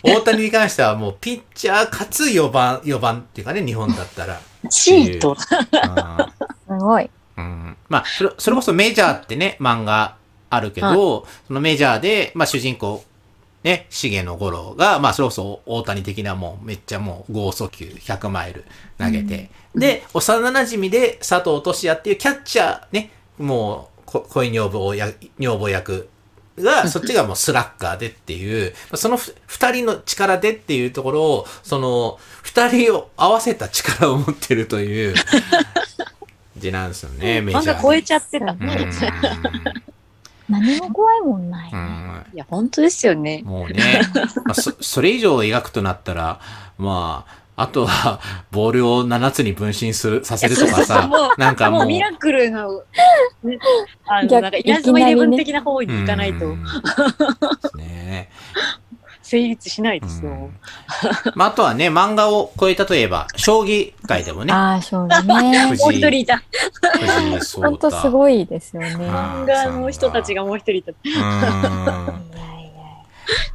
[0.02, 4.40] 大谷に関してはもうピッチャーかつ4番、4番っていうかね、日本だったら。
[4.68, 5.30] シート。
[5.30, 5.36] うん
[6.78, 7.08] すごい。
[7.36, 10.16] うんまあ、それ、それこそメジャーってね、漫画
[10.50, 13.04] あるけど、そのメジャーで、まあ主人公、
[13.64, 18.64] ね、重野五郎が、まあそれこそ大谷的なもうめっちゃもう剛速球100マイル
[18.98, 26.08] 投げて、で、幼馴染で佐藤俊也っていうキャッチャーね、もう、こ恋女房や、女房役
[26.56, 35.14] が、そっちがもうスラッガーでっていう、そのふ二人の力でっていうところを、その、二人を合わせた力を持ってるという、
[36.56, 37.70] 字なんですよね、メジャーで。
[37.72, 38.52] 漫画超えちゃってた。
[38.52, 38.58] うん
[40.48, 41.70] 何も怖いもんない。
[41.72, 42.26] うん。
[42.34, 43.42] いや、本当ですよね。
[43.44, 44.00] もうね、
[44.44, 46.40] まあ、そ、 それ以上描くとなったら、
[46.78, 48.20] まあ、あとは、
[48.50, 52.82] ボールを7つに分身する、させるとか そうそうさなんかもう、もうミラクルの、
[53.42, 53.58] ね、
[54.06, 56.46] あの、逆なんか、稲妻イレブン的な方に行かないと。
[56.46, 56.64] うん。
[57.76, 58.30] ね
[59.28, 60.54] 成立しないですようん。
[61.34, 65.66] まあ、あとはね、漫画を超えたといえば、将棋界でもね、ああ、そうだね。
[65.68, 66.42] 藤もう一人いた。
[66.94, 68.00] 藤井聡ほんと太。
[68.00, 68.96] すごいですよね。
[69.10, 70.92] あ漫画の人たちがもう一人いた。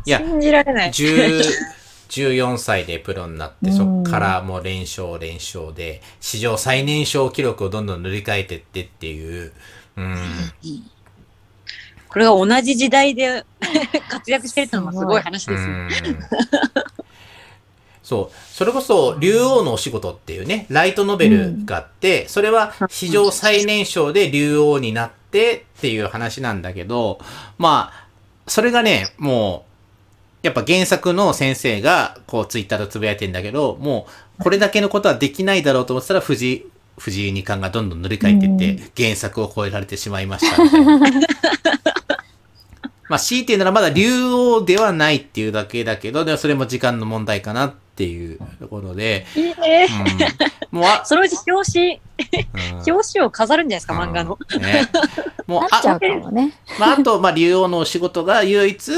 [0.05, 0.89] 信じられない。
[0.91, 1.41] 10
[2.09, 9.51] 14歳でプロになって、うんそっからもう連勝連勝で、史上最年少記録をどんどん塗り替えてってっていう、
[9.97, 10.17] うん。
[12.13, 13.43] これが同じ時代で
[14.07, 15.69] 活躍してるってのもすごい話ですよ。
[15.69, 15.89] うん
[18.03, 18.35] そう。
[18.51, 27.19] それこそ、竜王のお仕事っていうね、ライトノベルがあって、それは史上最年少で竜王になってっていう話なんだけど、
[27.57, 28.07] まあ、
[28.45, 29.65] それがね、も
[30.43, 34.05] う、やっぱ原作の先生が、こう、ツイッターでつぶやいてんだけど、も
[34.39, 36.65] う、これだけのことはできないだろうと思ってたら、藤井、
[36.97, 40.99] 藤井二冠がどんどん塗り替えていって、原作を超えられてしまいましたみたいな。
[43.09, 49.87] まあ、強いて言うならまだ竜王ではないっていうだけだけど、でもそれも時間の問題かなっていうところで、いいね。
[50.71, 51.99] うん、もう あ、そのうち表紙、うん
[52.87, 54.37] 表紙を飾るんじゃないですか、漫画の。
[54.55, 54.89] うんね、
[55.47, 56.53] もうなっちゃあう、かもね。
[56.79, 58.91] まあ、あと、まあ、竜王のお仕事が唯一、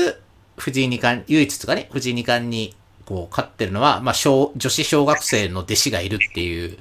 [0.57, 2.75] 藤井二冠、唯一とかね、藤井二冠に、
[3.05, 6.77] こう、勝ってるのは、まあ、小、女子小学生の弟子がいるっていう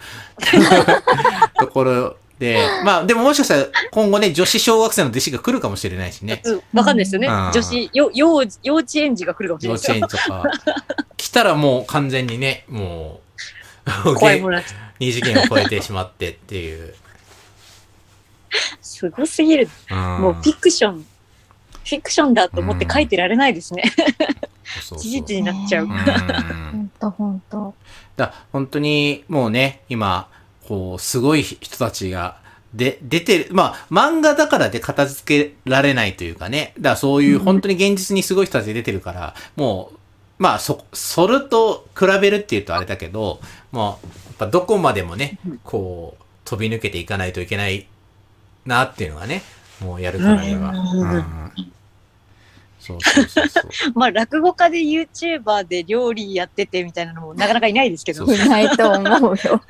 [1.58, 6.42] ところで、まあ、でももしかしたら、今後ね、女子小学生の弟子が来るかもしれないしね。
[6.44, 7.28] うんわかんないですよね。
[7.28, 10.34] うん女子、よ幼幼稚園児が来るかもしれ幼ない稚ですよ。
[10.36, 10.84] 園とか、
[11.16, 13.20] 来たらもう完全にね、も
[14.04, 16.94] う、怖いものなんです二次元を超えてしまってっていう。
[18.82, 19.68] すごすぎる。
[19.90, 23.84] うんもうフィクション、フィクションだと思って書いてられないですね。
[24.82, 25.84] そう事実になっちゃう。
[25.84, 27.74] うんほんとほんと。
[28.16, 30.28] だ本当にもうね、今、
[30.66, 32.38] こう、すごい人たちが、
[32.72, 39.98] で、出てる、まあ、漫画だからで片付けられないというかね、だからそういう本当に現実にすごい人たちが出てるから、もう、
[40.38, 43.40] まあ、そ、それと比べるっていうとあれだけど、
[43.70, 47.86] もう、やっぱどこまでもね、こう、飛び抜けていかないといけない
[48.66, 49.42] なっていうのがね、
[49.80, 50.70] もうやるからには。
[50.70, 51.73] うんうん
[52.84, 53.64] そうそうそうそう。
[53.96, 58.26] まあ、落語家で YouTuber で料理やっててみたいなのも なかなかいないですけど。
[58.26, 59.36] そういないと思うよ。
[59.40, 59.60] ちょっ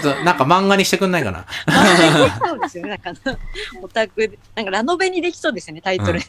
[0.00, 1.44] となんか漫画にしてくんないかな。
[2.38, 2.90] そうですよね。
[2.90, 3.20] なんか、
[3.82, 6.20] オタクで、なんかラノベにできそうですよね、タイトル。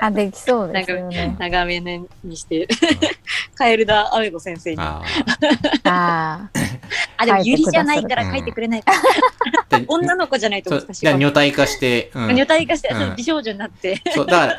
[0.00, 1.36] あ、できそうですよね。
[1.38, 2.66] 長めにして。
[3.54, 4.80] カエルダ・アメゴ先生に。
[4.80, 5.02] あ
[5.84, 6.48] あ。
[7.24, 8.92] でも書いてユリじゃないから書いてくれないか
[9.70, 9.80] ら。
[9.86, 10.94] 女の子じゃないと難しいかも。
[10.94, 14.00] じゃあ女体化して、うん女体化して、うん美少女になって。
[14.14, 14.58] そう、だから、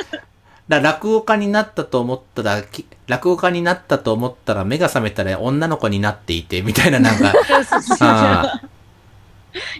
[0.70, 7.34] ら落語家になったと思ったら、き落語家になったと思ったら、目が覚めたら女の子になっていて、みたいななんか、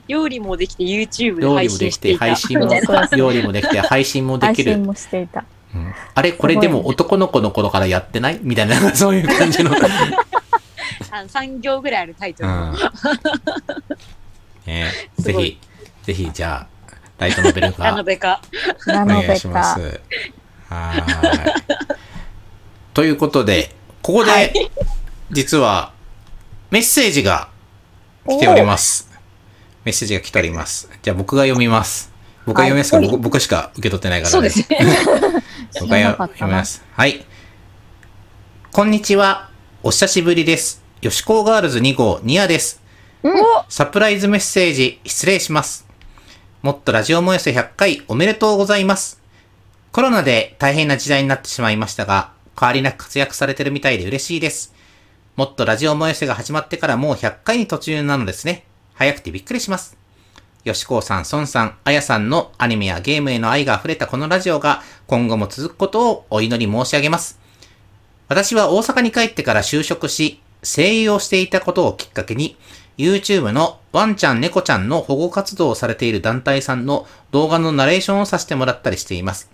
[0.08, 2.26] 料理もできて YouTube で料理配もできて、信していた。
[2.26, 2.68] 配信も
[3.16, 4.72] 料理もできて、配信もできる。
[4.72, 5.46] 配信もしていた。
[5.76, 8.40] うんあれこれでも男の子の頃からやってない？
[8.42, 9.70] みたいな、そういう感じの。
[9.72, 9.78] うん
[11.12, 12.74] あ3行ぐらいあるタイトルの。
[14.66, 15.60] ねすごい
[16.04, 18.42] ぜひ、ぜひ、じゃあ、ライトノベルラノ化、 ベか。
[18.88, 19.76] ラお願いしまか。
[19.76, 20.02] す。
[20.70, 21.98] はーい。
[22.94, 24.72] ということで、ここはいで、
[25.32, 25.94] 実は、
[26.72, 27.50] メッセージが
[28.28, 29.10] 来ております。
[29.84, 30.90] メッセージが来ております。
[31.02, 32.12] じゃあ僕が読みます。
[32.46, 32.98] 僕が読みますか？
[32.98, 34.66] ら、はい僕僕しか受け取ってないから、そうですね。
[35.80, 36.84] 僕が読みます。
[36.94, 37.26] はい。
[38.72, 39.50] こんにちは。
[39.82, 40.84] お久しぶりです。
[41.02, 42.82] よしこガールズ2号、ニアです。
[43.70, 45.88] サプライズメッセージ、失礼します。
[46.62, 49.19] もっとラジオも寄せ100回おめでとうございます。
[49.92, 54.76] コロナで大変な時代になってしまいましたが、変わりなく活躍されてるみたいで嬉しいです。
[55.36, 58.66] もっとラジオも寄せが始まってからもう100回に途中なのですね。
[58.94, 59.98] 早くてびっくりします。
[60.64, 67.40] よしこうさん、孫さん、あやさんのアニメやゲームへの愛が溢れたこのラジオが今後も続くことをお祈り申し上げます。
[68.28, 72.58] 私は大阪に帰ってから就職し、声優をしていたことをきっかけに、
[73.00, 79.50] YouTube のワンちゃん猫ちゃんの保護活動をされている団体さんの動画のナレーションをさせてもらったりしています。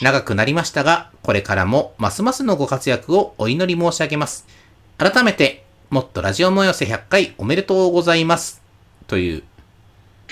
[0.00, 4.46] 長くなりましたが、これからもますますのご活躍をお祈り申し上げます。
[4.96, 8.62] 改めて、もっとラジオも寄せ100回おめでとうございます。
[9.08, 9.42] という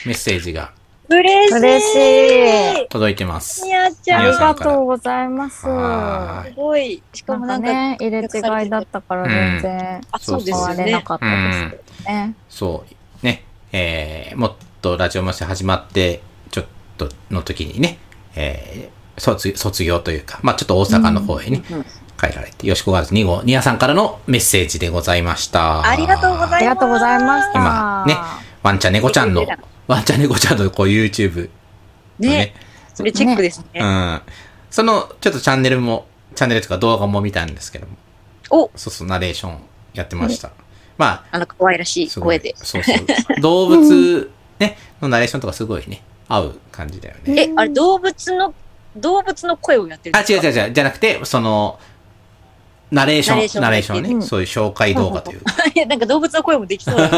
[0.07, 0.72] メッセージが
[1.11, 1.58] 嬉しい。
[1.58, 2.88] 嬉しい。
[2.88, 3.64] 届いてます。
[3.64, 5.66] みやちあゃん、すりがとうございます。
[5.66, 7.02] はごい。
[7.12, 8.18] しかなんもなんか、かね、入れ
[8.62, 11.02] 違いだったから全然あ、そうですね。
[11.04, 12.34] かったですけどね。
[12.48, 12.84] そ
[13.22, 13.26] う。
[13.26, 13.44] ね。
[13.72, 17.98] えー、もっとラジオマス始まって、ちょっとの時にね、
[18.36, 21.84] えー、卒卒業というか、まあちょっと大阪の方へね、うん
[22.20, 25.88] 帰られて、よしこガールズ2号、ニアさんからのメッセージでございました。
[25.88, 27.58] ありがとうございますありがとうございました。
[27.58, 28.16] 今ね
[28.62, 29.46] ワンちゃん猫ちゃんの
[29.91, 31.51] ワンちゃん猫ちゃんのこう YouTube
[32.20, 32.55] のねね。
[32.95, 33.80] それチェックですね。
[33.80, 34.20] うん。
[34.70, 37.97] その、ちょっとチャンネルも、チャンネルとか動画も見たんですけども、
[38.51, 39.59] お、そうそう、ナレーション
[39.95, 40.53] やってました。
[40.97, 42.55] まあの、可愛らしあ、い声で。
[42.57, 43.41] そうそう。
[43.41, 44.30] 動物、
[44.61, 47.43] ね、のナレーションとかすごいね、合う感じだよね。
[47.43, 48.55] え、あれ、動物の、
[48.97, 51.80] 動物の声をやってるんあ、違う違う違う、じゃなくて、その、
[52.91, 55.53] ナレーション、ナナレーションね、うんそういう紹介動画というか。
[55.74, 57.09] いや、なんか動物の声もできそうだ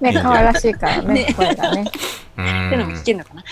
[0.00, 1.84] ね、可愛らしいからね、ね声がね。
[2.38, 3.42] うっていうのもん聞けるのかな。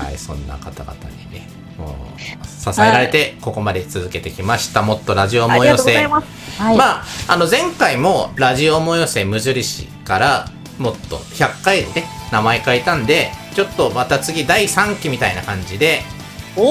[0.00, 0.94] はい、そんな方々
[1.32, 4.82] にね、もう、支えられて、ここまで続けてきました。
[4.82, 5.82] もっとラジオありがも寄せ。
[5.82, 6.62] とうございます。
[6.62, 6.76] はい。
[6.76, 16.19] まあ、あの、前回も、ラジオも寄せ無印から、もっと100回でね、名前変えたんで、ちょっとまた次第3期みたいな感じで、お、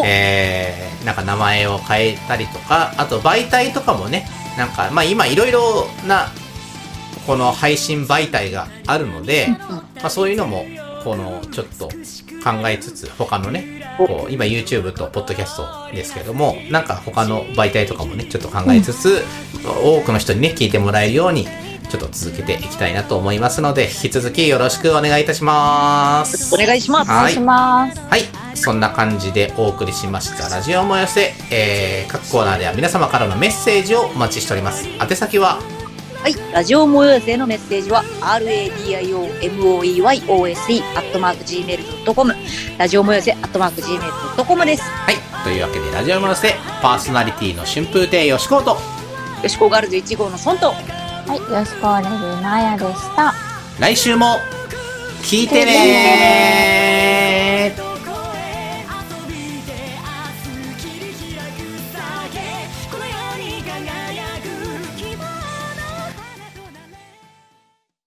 [0.05, 4.27] えー、なんか名前を変えたりとか、あと媒体とかもね、
[4.57, 6.27] なんか、まあ今いろいろな、
[7.25, 10.65] この配信媒体があるので、まあそういうのも、
[11.03, 19.23] この、ちょっと考えつつ、他のね、こう、今 YouTube と Podcast ですけども、なんか他の媒体とかもね、ちょっと考えつつ、
[19.63, 21.47] 多くの人にね、聞いてもらえるように、
[21.89, 26.53] ちょっと続けていきたいなと思いますので、引き続きよろしくお願いいたします。
[26.53, 27.09] お願いします。
[27.09, 27.99] はいお願いします。
[27.99, 28.21] はい。
[28.55, 30.49] そんな感じでお送りしました。
[30.49, 34.87] ラジオも寄せ、えー、各コーナーでは皆様からのメッセージをお待ちしております。
[35.01, 35.59] 宛先は、
[36.21, 36.35] はい。
[36.53, 42.35] ラジオ模様性のメッセージは、radiomoeyose、アットマーク gmail.com、
[42.77, 44.83] ラジオ模様性、アットマーク gmail.com です。
[44.83, 45.15] はい。
[45.45, 48.77] というわけで、ラジオも寄せ、パーソナリティの春風亭よしこと、
[49.41, 50.73] よしこガールズ1号のソンと、
[51.29, 53.35] はい、よしこレディのあでした。
[53.79, 54.39] 来週も
[55.21, 57.75] 聞いてね